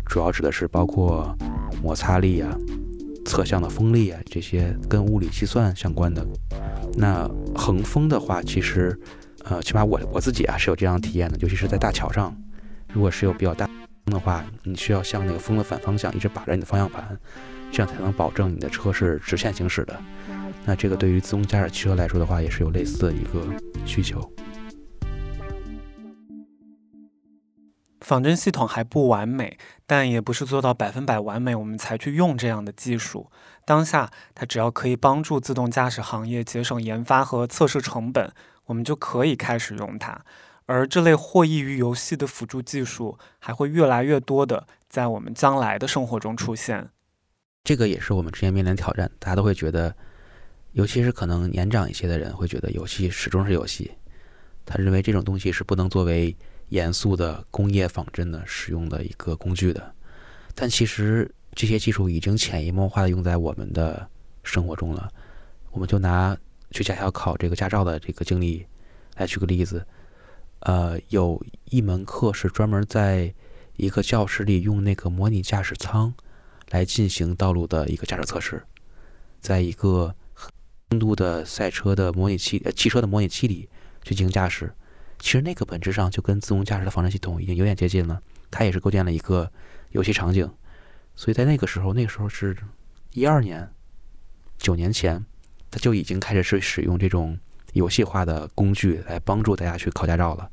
[0.06, 1.36] 主要指的是包括
[1.82, 2.56] 摩擦力啊、
[3.26, 6.26] 侧向的风力啊这些跟物理计算相关的。
[6.96, 9.00] 那横风的话，其实，
[9.46, 12.36] 呃，起码我我自己啊是有这样体验的，尤其是在大桥上，
[12.92, 17.18] 如果是有比较大风的话，你需要向那个风的反方向一直把着你的方向盘，
[17.72, 19.96] 这样才能保证你的车是直线行驶的。
[20.66, 23.48] 那这个对于自动驾驶汽车来说的话，也是有类似的一个
[23.86, 24.20] 需求。
[28.08, 33.30] 仿真系统还不完美，但也不是做到百分百完美，我们才去用这样的技术。
[33.65, 38.32] 当下，它只要可以帮助自动驾驶行业节省研发和测试成本，
[38.67, 40.22] 我们就可以开始用它。
[40.67, 46.88] 而这类获益于游戏的辅助技术，还会越来越多的在我们将来的生活中出现。
[47.65, 49.12] 这个也是我们之前面临的挑战。
[49.20, 49.93] 大家都会觉得，
[50.72, 53.91] 尤其是可能年长一些的人会觉得，游戏始终是游戏。
[54.65, 56.34] 他认为这种东西是不能作为
[56.69, 59.93] 严肃的工业仿真的使用的一个工具的。
[60.53, 61.32] 但其实。
[61.56, 64.08] 这些技术已经潜移默化的用在我们的
[64.43, 65.12] 生活中了。
[65.71, 66.38] 我们就拿
[66.69, 68.63] 去驾校考这个驾照的这个经历
[69.15, 69.84] 来举个例子。
[70.60, 73.34] 呃，有一门课是专门在
[73.75, 76.13] 一个教室里用那个模拟驾驶舱
[76.69, 78.63] 来进行道路的一个驾驶测试，
[79.41, 80.13] 在一个
[80.91, 83.67] 深度的赛车的模拟器、呃汽车的模拟器里
[84.03, 84.71] 去进行驾驶。
[85.19, 88.21] 其实那个本质上就跟自动驾驶的仿真系统已经有点接近了。
[88.49, 89.51] 它也是构建了一个
[89.91, 90.49] 游戏场景。
[91.15, 92.56] 所以在那个时候，那个时候是
[93.13, 93.69] 一二年，
[94.58, 95.25] 九年前，
[95.71, 97.38] 它就已经开始是使用这种
[97.73, 100.49] 游戏化的工具来帮助大家去考驾照了。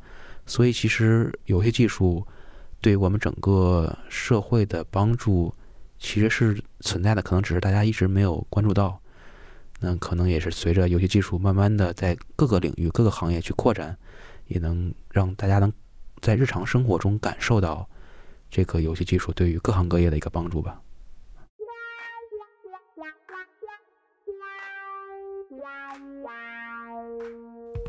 [0.47, 2.27] 所以，其实游戏技术
[2.81, 5.55] 对我们整个社会的帮助
[5.99, 9.01] 其实是存在的，可能只是大家一直没有关注到。
[9.81, 13.97] 那可能也是随着游戏技术慢慢的在各个领域、各个行业去扩展，
[14.47, 15.73] 也能让大家能
[16.21, 17.89] 在日常生活中感受到
[18.51, 20.81] 这个游戏技术对于各行各业的一个帮助吧。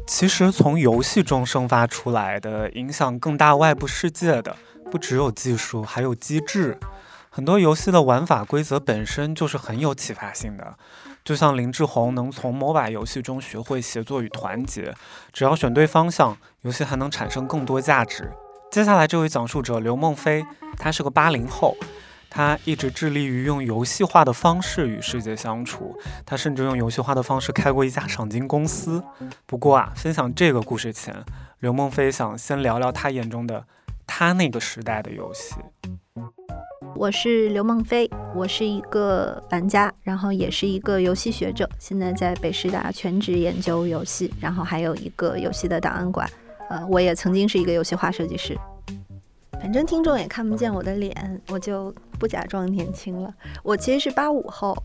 [0.08, 4.56] 其实从游戏中生发出来的影响更大外部世界的，
[4.91, 6.78] 不只有技术，还有机制。
[7.30, 10.78] 很多游戏的玩法规则本身就是很有启发性的。
[11.25, 14.93] 就像林志宏能从某把游戏中学会协作与团结，
[15.33, 18.31] 只要选对方向，游戏还能产生更多价值。
[18.69, 20.45] 接下来这位讲述者刘梦飞，
[20.77, 21.75] 他是个八零后，
[22.29, 29.03] 他一直致力于用游戏化的方式与世界相处，他甚至用游戏化的方式开过一家赏金公司。
[29.47, 31.25] 不过啊，分享这个故事前，
[31.59, 33.65] 刘梦飞想先聊聊他眼中的
[34.05, 35.55] 他那个时代的游戏。
[36.95, 46.30] 我是刘梦飞，我是一个玩家，然后也是一个游戏学者，现在在北师大全职研究游戏，然后还有一个游戏的档案馆。
[46.69, 48.58] 呃，我也曾经是一个游戏化设计师。
[49.54, 53.34] 反正听众也看不见我的脸，我就不假装年轻了。
[53.62, 54.75] 我其实是八五后。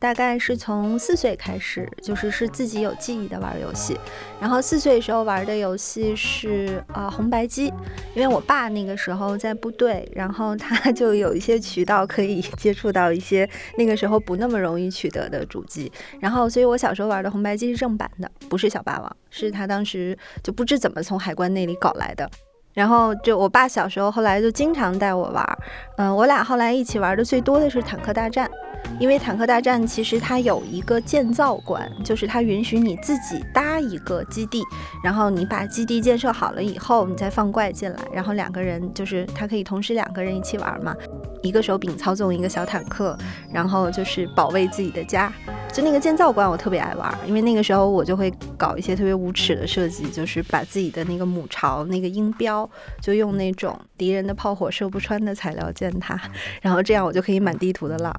[0.00, 4.00] 大概是从四岁开始，就是是自己有记忆的玩游戏。
[4.40, 7.66] 然后四岁时候玩的游戏是啊红白机，
[8.14, 15.92] 因为我爸那个时候在部队，然后他 就有一些渠道可以接触到一些那个时候不那么容易取得的主机。
[16.18, 22.26] 然后，所以我小时候玩的红白机是正版的，不是小霸王，是他当时就不知怎么从海关那里搞来的。
[22.72, 25.58] 然后就我爸小时候后来就经常带我玩，
[25.98, 28.50] 嗯，我俩后来一起玩的最多的是坦克大战。
[28.98, 34.62] 因为坦克大战其实它有一个建造馆，就是它允许你自己搭一个基地，
[35.02, 40.94] 然后你把基地建设好了以后，你再放怪进来，然后两个人就是它可以同时两个人一起玩嘛，
[41.42, 43.16] 一个手柄操纵一个小坦克，
[43.52, 45.32] 然后就是保卫自己的家。
[45.72, 52.68] 就那个建造馆我特别爱玩，因为那个时候我就会搞一些特别无耻的设计，就是把自己的那个母巢那个音标
[53.00, 56.20] 就用那种敌人的炮火射不穿的材料建它，
[56.60, 58.12] 然后这样我就可以满地图的浪。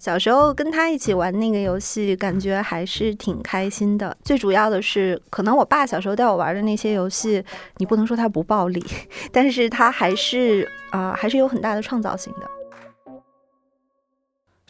[0.00, 4.16] 小时候跟他一起玩那个游戏，感觉还是挺开心的。
[4.24, 7.44] 最主要的是，可能我爸小时候带我玩的那些游戏，
[7.76, 8.82] 你不能说他不暴力，
[9.30, 12.50] 但是他还是啊，还是有很大的创造性的。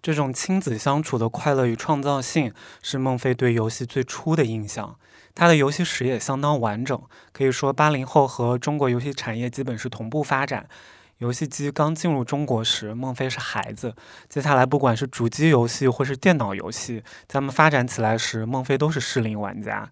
[0.02, 4.96] 这种亲子相处的快乐与创造性，是孟非对游戏最初的印象。
[5.36, 7.00] 他的游戏史也相当完整，
[7.32, 10.66] 可以说八零后和中国游戏产业基本是同步发展。
[11.20, 13.94] 游戏机刚进入中国时，孟非是孩子。
[14.26, 19.90] 接下来，不管是主机游戏或是电脑游戏，他们发展起来时，孟非都是适龄玩家。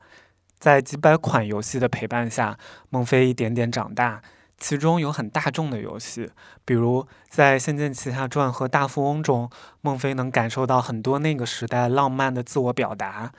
[0.58, 4.22] 在几百款游戏的陪伴下，孟非一点点长大。
[4.56, 6.30] 其中有很大众的游戏，
[6.64, 9.50] 比如在《仙剑奇侠传》和《大富翁》中，
[9.82, 13.30] 孟非能感受到很多那个时代浪漫的自我表达。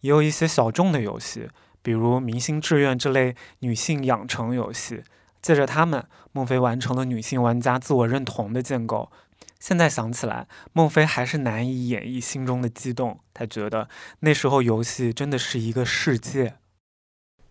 [0.00, 1.48] 也有一些小众的游戏，
[1.80, 5.04] 比如《明星志愿》这类女性养成游戏。
[5.46, 9.12] 借着他们，孟非完成了女性玩家自我认同的建构。
[9.60, 13.20] 现在想起来，孟非还是难以演绎心中的激动。
[13.32, 13.88] 他觉得
[14.20, 16.54] 那时候游戏真的是一个世界。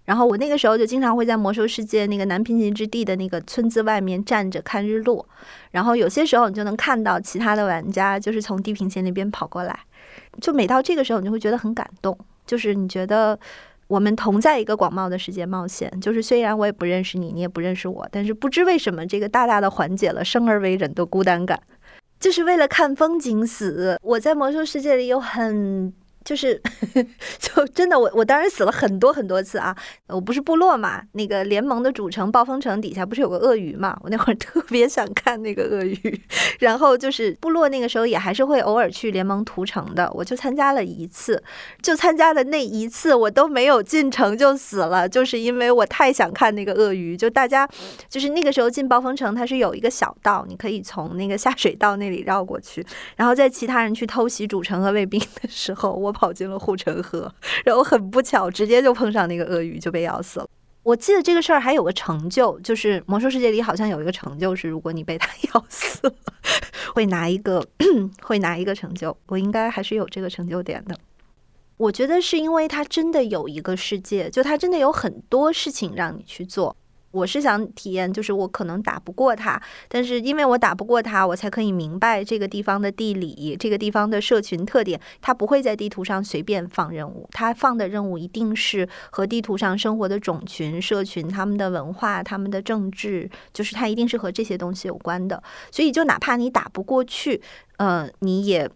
[0.04, 5.26] 然后我那个时候就经常会在魔兽世界那个南平行之地的那个村子外面站着看日落。
[5.72, 9.80] 然后有些时候你就能看到其他的玩家就是从地平线那边跑过来。
[10.42, 12.20] 就每到这个时候，你就会觉得很感动。
[12.46, 13.40] 就是你觉得。
[13.88, 21.62] 我们同在一个广袤的世界冒险，就是虽然我也不认识你，你也不认识我，但是不知为什么，这个大大的缓解了生而为人的孤单感，
[22.20, 24.00] 就是为了看风景死。
[24.02, 25.94] 我在魔兽世界里有很。
[26.26, 26.60] 就是，
[27.38, 29.78] 就真的我我当时死了很多很多次啊！
[30.08, 33.96] 我不是部落嘛，那个联盟的主城暴风城底下不是有个鳄鱼嘛？
[34.02, 36.22] 我那会儿特别想看那个鳄鱼，
[36.60, 41.42] 然后就是部落那个时候也还是会偶尔去联盟屠城的，我就参加了一次，
[41.84, 47.16] 就参加的那一次我都没有进城就死了，就是因为我太想看那个鳄鱼。
[47.16, 47.70] 就大家
[48.10, 52.84] 就是那个时候进暴风城，它是有一个小道，你可以从那个下水道那里绕过去，
[53.16, 56.15] 然后在其他人去偷袭主城和卫兵的时候，我。
[56.16, 57.30] 跑进了护城河，
[57.66, 60.48] 然后很不巧，直接就碰上那个鳄鱼，就被咬死了。
[60.82, 66.14] 我记得这个事儿还有个成就，就是魔兽世界里好像有一个成就，是如果你被它 咬死了，
[66.94, 67.66] 会拿一个
[68.22, 69.16] 会拿一个成就。
[69.28, 70.96] 我应该还是有这个成就点的。
[71.78, 76.76] 我觉得是因为它真的有一个世界，就它真的有很多事情让你去做。
[77.16, 85.00] 我是想体验，就是我可能打不过他，但是因为我打不过他，我才可以明白这个地方的地理，这个地方的社群特点。
[85.22, 95.42] 他不会在地图上随便放任务，他放的任务一定是和地图上生活的种群、社群、他们的文化、他们的政治，就是他一定是和这些东西有关的。
[95.72, 97.42] 所以，就哪怕你打不过去，
[97.78, 98.70] 呃，你也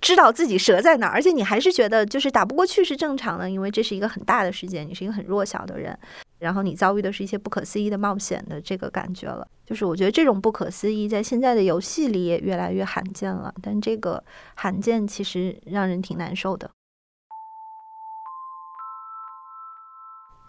[0.00, 5.96] 知道自己折在哪儿，而且你还是觉得就是打不过去是正常的，因为这是一个很大的世界，你是一个很弱小的人。
[6.44, 13.54] 然后你遭遇的是一些不可思议的冒险的这个感觉了，就是我觉得这种不可思议在现在的游戏里也越来越罕见了。
[13.62, 14.22] 但这个
[14.54, 16.70] 罕见其实让人挺难受的，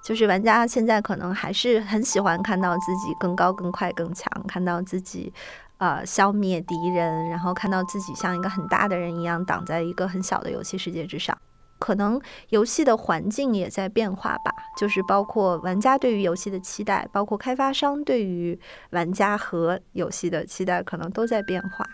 [0.03, 5.31] 就是玩家现在可能还是很喜欢看到自己更高、更快、更强，看到自己
[5.77, 11.37] 呃消灭敌人，然后看到自己像一个很大的人一样挡在一个很小的游戏世界之上。
[11.77, 12.19] 可能
[12.49, 18.57] 游戏的环境也在变化吧，就是包括玩家对于游戏的期待，包括开发商对于
[18.91, 21.85] 玩家和游戏的期待，可能都在变化。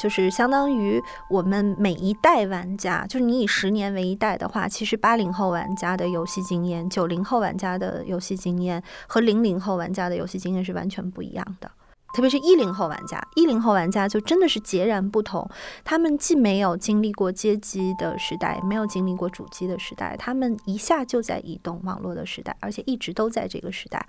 [0.00, 11.70] 就是相当于我们每一代玩家，就是你以十年为一代的话，其实八零后玩家的游戏经验、九零后玩家的游戏经验和零零后玩家的游戏经验是完全不一样的。
[12.14, 15.46] 特别是一零后玩家，一零后玩家就真的是截然不同。
[15.84, 24.06] 他们既没有经历过街机的时代，没有经历过主机的时代，他们一下就在移动网络的时代，而且一直都在这个时代。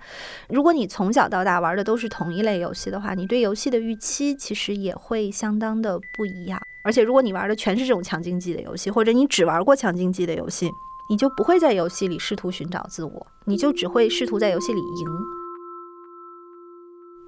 [0.48, 6.62] 如果你从小到大玩的都是同一类游戏的话，你对游戏的预期其实也会相当的不一样。
[6.82, 10.70] 而且如果你玩的全是这种强竞技的游戏，或者你只玩过强竞技的游戏，
[11.10, 15.45] 你就不会在游戏里试图寻找自我，你就只会试图在游戏里赢。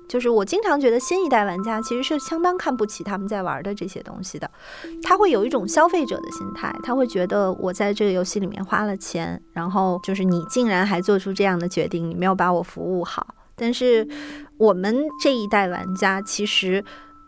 [0.09, 4.51] 就是我经常觉得新一代玩家其实是相当看不起他们在玩的这些东西的，
[5.03, 13.27] 他会有一种消费者的心态，他会觉得我在这个游戏里面花了钱，然后就是你竟然还做出这样的决定，你没有把我服务好。
[13.55, 14.09] 但是
[14.57, 16.85] 我们这一代玩家其实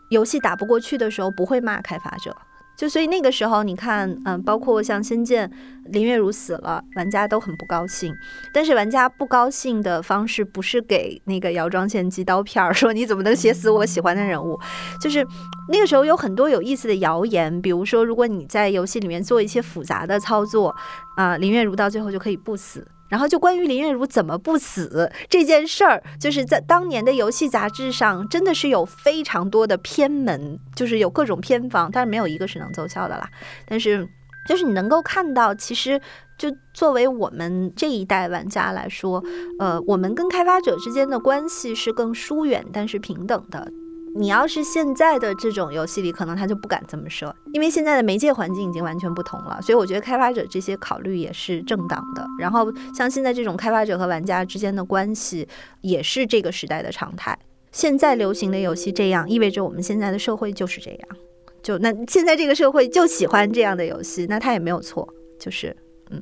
[0.09, 2.35] 游戏打不过去的时候不会骂开发者。
[2.77, 5.47] 就所以那个时候，你看，嗯，包括像《仙剑》，
[5.85, 8.11] 林月如死了，玩家都很不高兴。
[8.51, 14.59] 但是玩家不高兴的方式不是给那个姚庄宪寄刀片儿，说你怎么能写死我喜欢的人物？
[14.99, 15.23] 就是
[15.69, 20.75] 那个时候有很多有意思的谣言，比如说，如果你在游戏里面做一些复杂的操作，
[21.17, 22.87] 啊，林月如到最后就可以不死。
[23.11, 33.29] 然后就关于林月如怎么不死这件事儿，就是在当年的游戏杂志上，真的是有非常多的偏门，就是有各种偏方，但是没有一个是能奏效的啦。
[33.65, 34.07] 但是，
[34.47, 35.99] 就是你能够看到，其实
[36.37, 39.21] 就作为我们这一代玩家来说，
[39.59, 43.69] 呃，我们跟开发者之间的关系是更疏远，但是平等的。
[44.13, 49.61] 你要是现在的这种游戏里，可能他就不敢这么说，因为现在的媒介环境已经完全不同了。
[49.61, 52.25] 所以我觉得开发者这些考虑也是正当的。
[52.37, 55.47] 然后像现在这种开发者和玩家之间的关系，
[55.81, 57.37] 也是这个时代的常态。
[57.71, 60.99] 现在流行的游戏这样，意味着我们现在的社会就是这样。
[61.63, 65.07] 就那现在这个社会就喜欢这样的游戏，那他也没有错。
[65.39, 65.75] 就是
[66.09, 66.21] 嗯，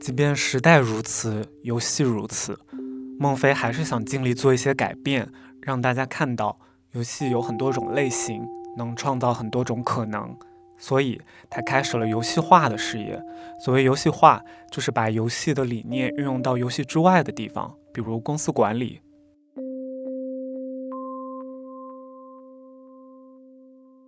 [0.00, 2.56] 即便时代如此，游戏如此。
[3.18, 5.28] 孟非还是想尽力做一些改变，
[5.62, 6.58] 让大家看到
[6.92, 8.46] 游戏有很多种类型，
[8.76, 10.36] 能创造很多种可能，
[10.76, 13.22] 所以他开始了游戏化的事业。
[13.60, 19.00] 所谓游戏化，就是把游戏的理念运用到游戏之外的地方，比如公司管理。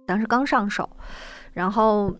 [0.05, 0.89] 当时刚上手，
[1.53, 2.15] 然后。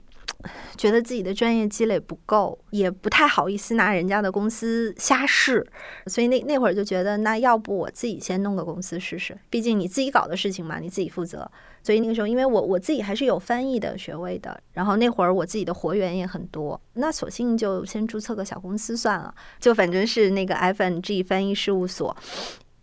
[0.77, 5.67] 觉得自己的专业积累不够，也不太好意思拿人家的公司瞎试，
[6.07, 9.37] 所以那那会儿就觉得，那要不我自己先弄个公司试试？
[9.51, 11.51] 毕竟你自己搞的事情嘛，你自己负责。
[11.83, 22.17] 所以那个时候，因为我我自己还是有翻译的学位的，然后那会儿我自己的活源也很多，那索性就先注册个小公司算了，就反正是那个 FNG 翻译事务所。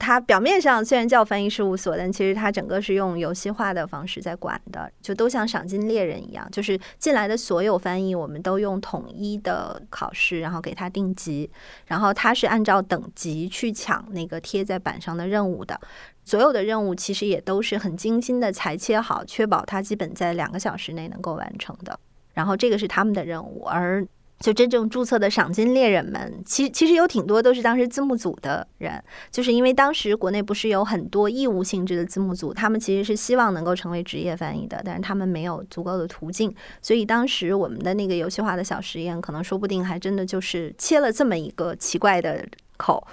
[0.04, 11.50] 它表面上虽然叫翻译事务所，但其实它整个是用游戏化的方式在管的，就都像赏金猎人一样，就是进来的所有翻译，我们都用统一的考试，然后给他定级，
[11.86, 15.80] 然后他是按照等级去抢那个贴在板上的任务的，
[16.26, 21.98] 所有的任务其实也都是很精心的裁切好，确保他基本在两个小时内能够完成的，
[22.34, 24.06] 然后这个是他们的任务，而。
[24.44, 43.08] 就真正注册的赏金猎人们，其其实有挺多都是当时字幕组的人，就是因为当时国内不是有很多义务性质的字幕组，他们其实是希望能够成为职业翻译的，但是他们没有足够的途径，所以当时我们的那个游戏化的小实验，可能说不定还真的就是切了这么一个奇怪的口。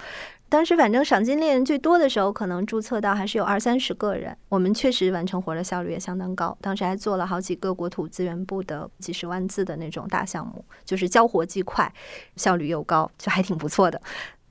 [0.51, 4.37] 当时反正赏金猎人最多的时候，可能注册到还是有二三十个人。
[4.49, 6.57] 我们确实完成活的效率也相当高。
[6.59, 11.89] 当时还做了好几个国土资源部的几十万字的那种大项目，就是交活既快，
[12.35, 14.01] 效率又高，就还挺不错的。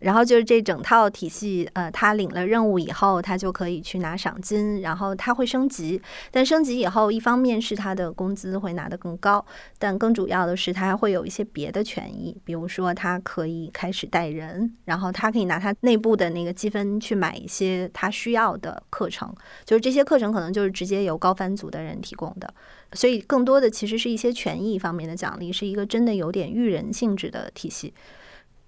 [0.01, 6.01] 然后就是这整套体系，呃，他领了任务以后，他就可以去拿赏金，然后他会升级。
[6.30, 9.44] 但升级以后，一方面是他的工资会拿得更高，
[9.78, 19.32] 但更主要的是他还会有一些别的权益，比如说他可以开始带人，然后他可以拿他内部的那个积分去买一些他需要的课程，
[19.64, 22.53] 就是这些课程可能就是直接由高翻组的人提供的。
[22.92, 27.92] 所以更多的其实是一些权益方面的奖励，是一个真的有点育人性质的体系。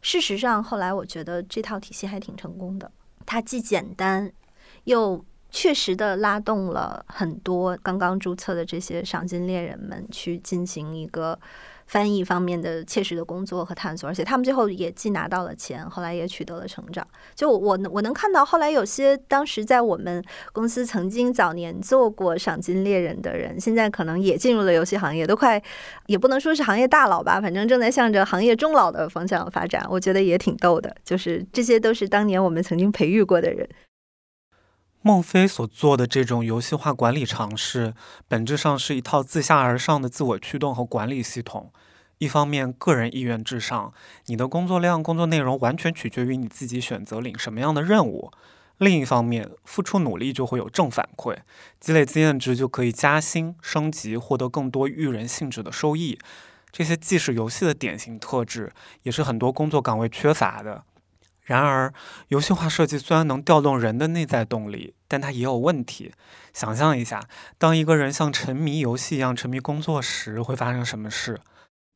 [0.02, 2.90] 事实上，后来我觉得这套体系还挺成功的。
[3.24, 4.30] 它既简单，
[4.84, 11.38] 又确实的拉动了很多刚刚注册的这些赏金猎人们去进行一个。
[11.84, 17.06] 翻译方面的切实的工作和探索，而且他们最后也既拿到了钱，后来也取得了成长。
[17.34, 20.24] 就我我能看到，后来有些当时在我们
[20.54, 25.62] 公司曾经早年做过赏金猎人的人，现在可能也进入了游戏行业，都快
[26.06, 29.84] 也不能说是行业大佬吧，反正正在向着行业中老的方向发展。
[29.90, 33.68] 我觉得也挺逗的，就是这些都是当年我们曾经培育过的人。
[35.04, 37.92] 孟非所做的这种游戏化管理尝试，
[38.28, 41.72] 本质上是一套自下而上的自我驱动和管理系统。
[42.18, 43.92] 一方面，个人意愿至上，
[44.26, 48.30] 你的工作量、工作内容完全取决于你自己选择领什么样的任务；
[48.78, 51.38] 另一方面，付出努力就会有正反馈，
[51.80, 56.16] 积累经验值就可以加薪、升级，获得更多育人性质的收益。
[56.70, 58.72] 这些既是游戏的典型特质，
[59.02, 60.84] 也是很多工作岗位缺乏的。
[61.42, 61.92] 然而，
[62.28, 66.12] 游戏化设计虽然能调动人的内在动力，但它也有问题。
[66.52, 67.26] 想象一下，
[67.58, 71.40] 当一个人像沉迷游戏一样沉迷工作时，会发生什么事？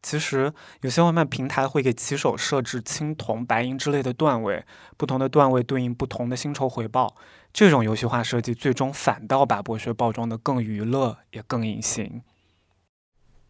[0.03, 4.65] 其实，有些外卖平台会给骑手设置青铜、白银之类的段位，
[4.97, 7.17] 不同的段位对应不同的薪酬回报。
[7.53, 12.23] 这种游戏化设计，最终反倒把剥削包装得更娱乐，也更隐形。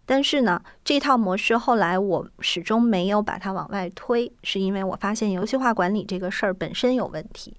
[0.06, 7.54] 但是呢，这套模式后来我始终没有把它往外推，是因为我发现游戏化管理这个事儿本身有问题，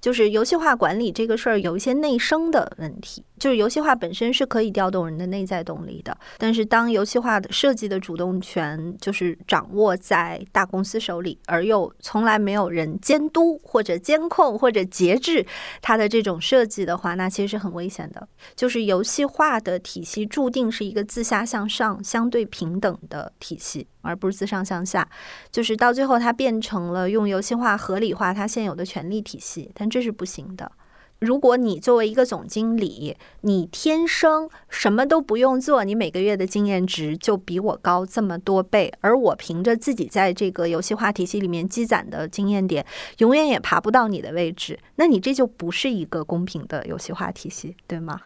[0.00, 3.24] 就是游戏化管理这个事儿有一些内生的问题。
[3.38, 15.44] 就是游戏化本身是可以调动人的内在动力的，但是当游戏化的设计的主动权就是掌握在大公司手里，而又从来没有人监督或者监控或者节制
[15.80, 18.28] 它的这种设计的话，那其实是很危险的。
[18.54, 25.08] 就是游戏化的体系注定是一个自下向上、相对平等的体系，而不是自上向下。
[25.50, 30.70] 就是到最后它变成了用游戏化合理化它现有的权力体系，但这是不行的。
[31.18, 42.84] 如果你作为一个总经理，你天生什么都不用做，你每个月的经验值就比我高这么多倍，而我凭着自己在这个游戏化体系里面积攒的经验点，
[43.18, 48.22] 永远也爬不到你的位置，那你这就不是一个公平的游戏化体系，对吗？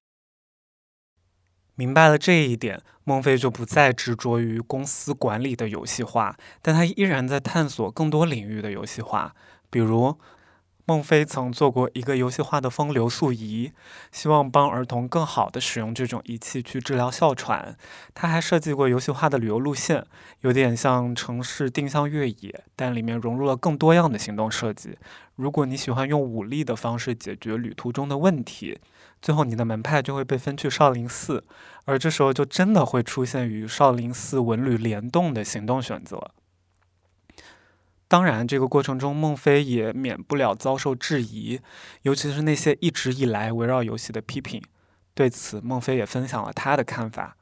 [1.76, 9.34] 明白了这一点，孟非就不再执着于公司管理的游戏化，但他依然在探索更多领域的游戏化，
[9.70, 10.18] 比如。
[10.88, 13.72] 孟非曾做过一个游戏化的风流速仪，
[14.12, 17.76] 希望帮儿童更好地使用这种仪器去治疗哮喘。
[18.14, 20.06] 他还设计过游戏化的旅游路线，
[20.42, 24.96] 有点像城市定向越野，但里面融入了更多样的行动设计。
[25.34, 28.78] 如果你喜欢用武力的方式解决旅途中的问题，
[29.20, 31.44] 最后你的门派就会被分去少林寺，
[31.84, 36.30] 而这时候就真的会出现与少林寺文旅联动的行动选择。
[38.08, 41.58] 当然，这个过程中，孟非也免不了遭受质疑，
[42.02, 44.62] 尤其是那些一直以来围绕游戏的批评。
[45.12, 47.36] 对此，孟非也分享了他的看法。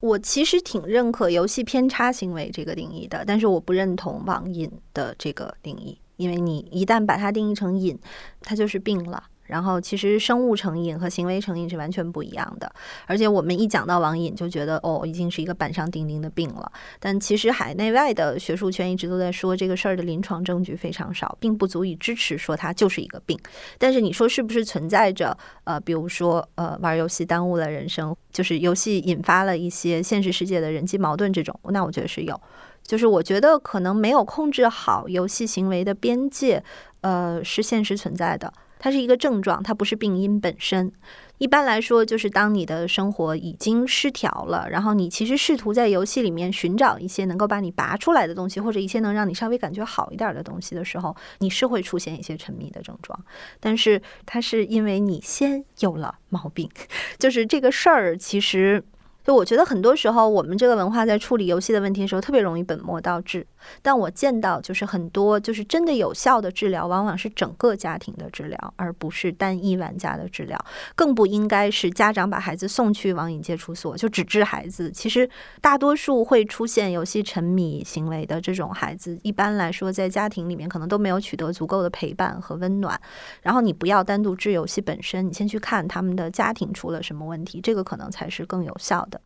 [0.00, 7.98] 我其实挺认可游戏偏差行为这个定义的，但是我不认同网瘾的这个定义，因为你一旦把它定义成瘾，
[8.42, 9.24] 它就是病了。
[9.46, 12.70] 然后，其实生物成瘾和行为成瘾是完全不一样的。
[13.06, 16.70] 而且，我们一讲到网瘾，就觉得哦，已经是一个板上钉钉的病了。
[16.98, 23.38] 但其实，海内外的学术圈一直都在说这个事儿的临床证据非常少，并不足以支持说它就是一个病。
[23.78, 31.58] 但是，你说是不是存在着呃，比如说呃，玩游戏耽误了人生，就是游戏引发了一些现实世界的人际矛盾这种？
[31.70, 32.40] 那我觉得是有。
[32.82, 36.62] 就是我觉得可能没有控制好游戏行为的边界，
[37.00, 38.52] 呃，是现实存在的。
[38.78, 40.92] 它是一个症状，它不是病因本身。
[41.38, 53.18] 一般来说，就是当你的生活已经失调了，然后你其实试图在游戏里面寻找一些能够把你拔出来的东西，或者一些能让你稍微感觉好一点的东西的时候，你是会出现一些沉迷的症状。
[53.60, 56.70] 但是它是因为你先有了毛病，
[57.18, 58.16] 就是这个事儿。
[58.16, 58.82] 其实，
[59.22, 63.46] 就我觉得很多时候，我们这个文化在处理游戏的问题的时候，特别容易本末倒置。
[63.82, 70.58] 但我见到就是很多就是真的有效的治疗，往往是整个家庭的治疗，而不是单一玩家的治疗。
[70.94, 74.90] 更不应该是家长把孩子送去网瘾戒除所就只治孩子。
[74.90, 75.28] 其实
[75.60, 83.00] 大多数会出现游戏沉迷行为的这种孩子，一般来说在家庭里面可能都没有取得足够的陪伴和温暖。
[83.42, 89.20] 然后你不要单独治游戏本身，你先去看他们的家庭出了什么问题，这个可能才是更有效的。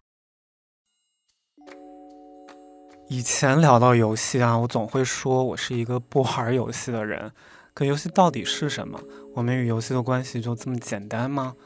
[3.11, 7.33] 以前聊到游戏啊，我总会说我是一个不玩游戏的人。
[7.75, 9.01] 可游戏到底是什么？
[9.35, 11.57] 我们与游戏的关系就这么简单吗？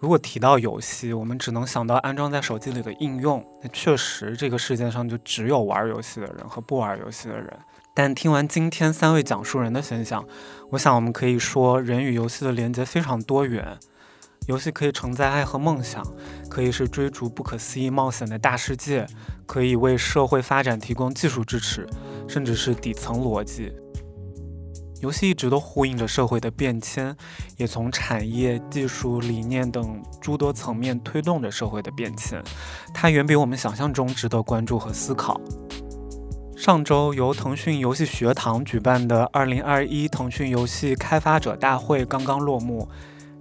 [0.00, 3.42] 如果提到游戏，我们只能想到安装在手机里的应用。
[3.62, 7.50] 那确实，这个世界上就只有玩游戏的人和不玩游戏的人。
[7.94, 10.22] 但听完今天三位讲述人的分享，
[10.72, 13.78] 我想我们可以说，人与游戏的连接非常多元。
[14.46, 16.04] 游戏可以承载爱和梦想，
[16.48, 19.06] 可以是追逐不可思议冒险的大世界，
[19.46, 21.86] 可以为社会发展提供技术支持，
[22.28, 23.72] 甚至是底层逻辑。
[25.00, 27.16] 游戏一直都呼应着社会的变迁，
[27.56, 32.40] 也从产业、技术、理念等诸多层面推动着社会的变迁。
[32.94, 35.40] 它远比我们想象中值得关注和思考。
[36.56, 42.88] 上周由腾讯游戏学堂举办的2021腾讯游戏开发者大会刚刚落幕。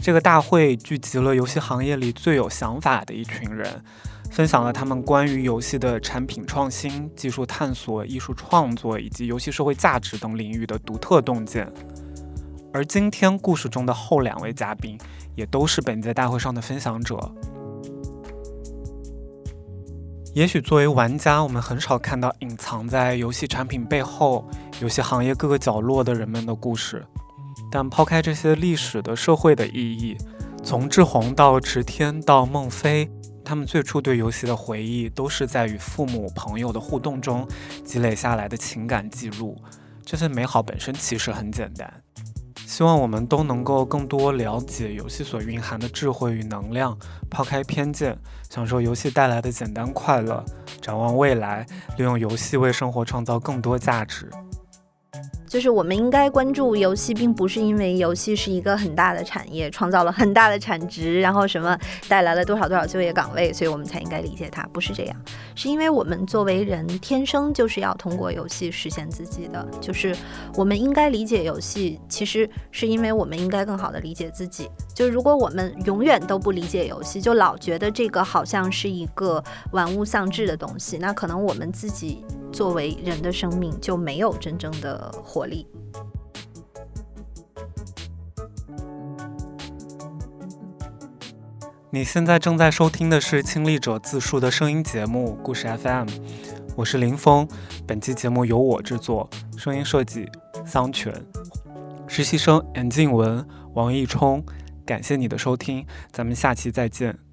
[0.02, 3.84] 这个大会聚集了游戏行业里最有想法的一群人，
[4.32, 11.72] 分享了他们关于游戏的产品创新、技术探索、艺术创作以及游戏社会价值等领域的独特洞见。
[12.74, 14.98] 而今天故事中的后两位嘉宾，
[15.36, 17.32] 也都是本届大会上的分享者。
[20.34, 24.50] 也许作为玩家，我们很少看到隐藏在游戏产品背后、
[24.82, 27.06] 游戏行业各个角落的人们的故事。
[27.72, 30.18] 但抛开这些历史的社会的意义，
[30.62, 33.10] 从志宏到池天到孟非，
[33.44, 37.48] 他们最初对游戏的回忆，都是在与父母朋友的互动中
[37.86, 39.58] 积累下来的情感记录。
[40.06, 41.92] 这些美好本身其实很简单。
[42.66, 46.98] 希望我们都能够更多了解游戏所蕴含的智慧与能量，
[47.30, 48.18] 抛开偏见，
[48.50, 50.44] 享受游戏带来的简单快乐，
[50.82, 51.66] 展望未来，
[51.98, 54.30] 利用游戏为生活创造更多价值。
[55.52, 61.78] 就是我们应该关注游戏，并不是因为游戏是一个很大的产业，创造了很大的产值，然后什么
[62.08, 64.64] 带来了多少多少就业岗位，所以我们才应该理解它。
[64.72, 65.22] 不是这样，
[65.54, 69.68] 是因为我们作为人天生就是要通过游戏实现自己的。
[69.82, 70.16] 就是
[70.56, 74.70] 我们应该理解游戏，其实是因为我们应该更好的理解自己。
[74.96, 79.44] 就如果我们永远都不理解游戏，就老觉得这个好像是一个
[79.74, 82.24] 玩物丧志的东西，那可能我们自己。
[82.52, 85.68] 作为人的生命就没有真正的活力。
[91.94, 96.08] 你现在正在收听的是亲历者自述的声音节目《故事 FM》，
[96.78, 97.46] 我是林峰。
[97.86, 100.26] 本期节目由我制作，声音设计
[100.66, 101.14] 桑泉，
[102.08, 104.42] 实习生严静文、王毅冲。
[104.86, 107.31] 感谢你的收听，咱们下期再见。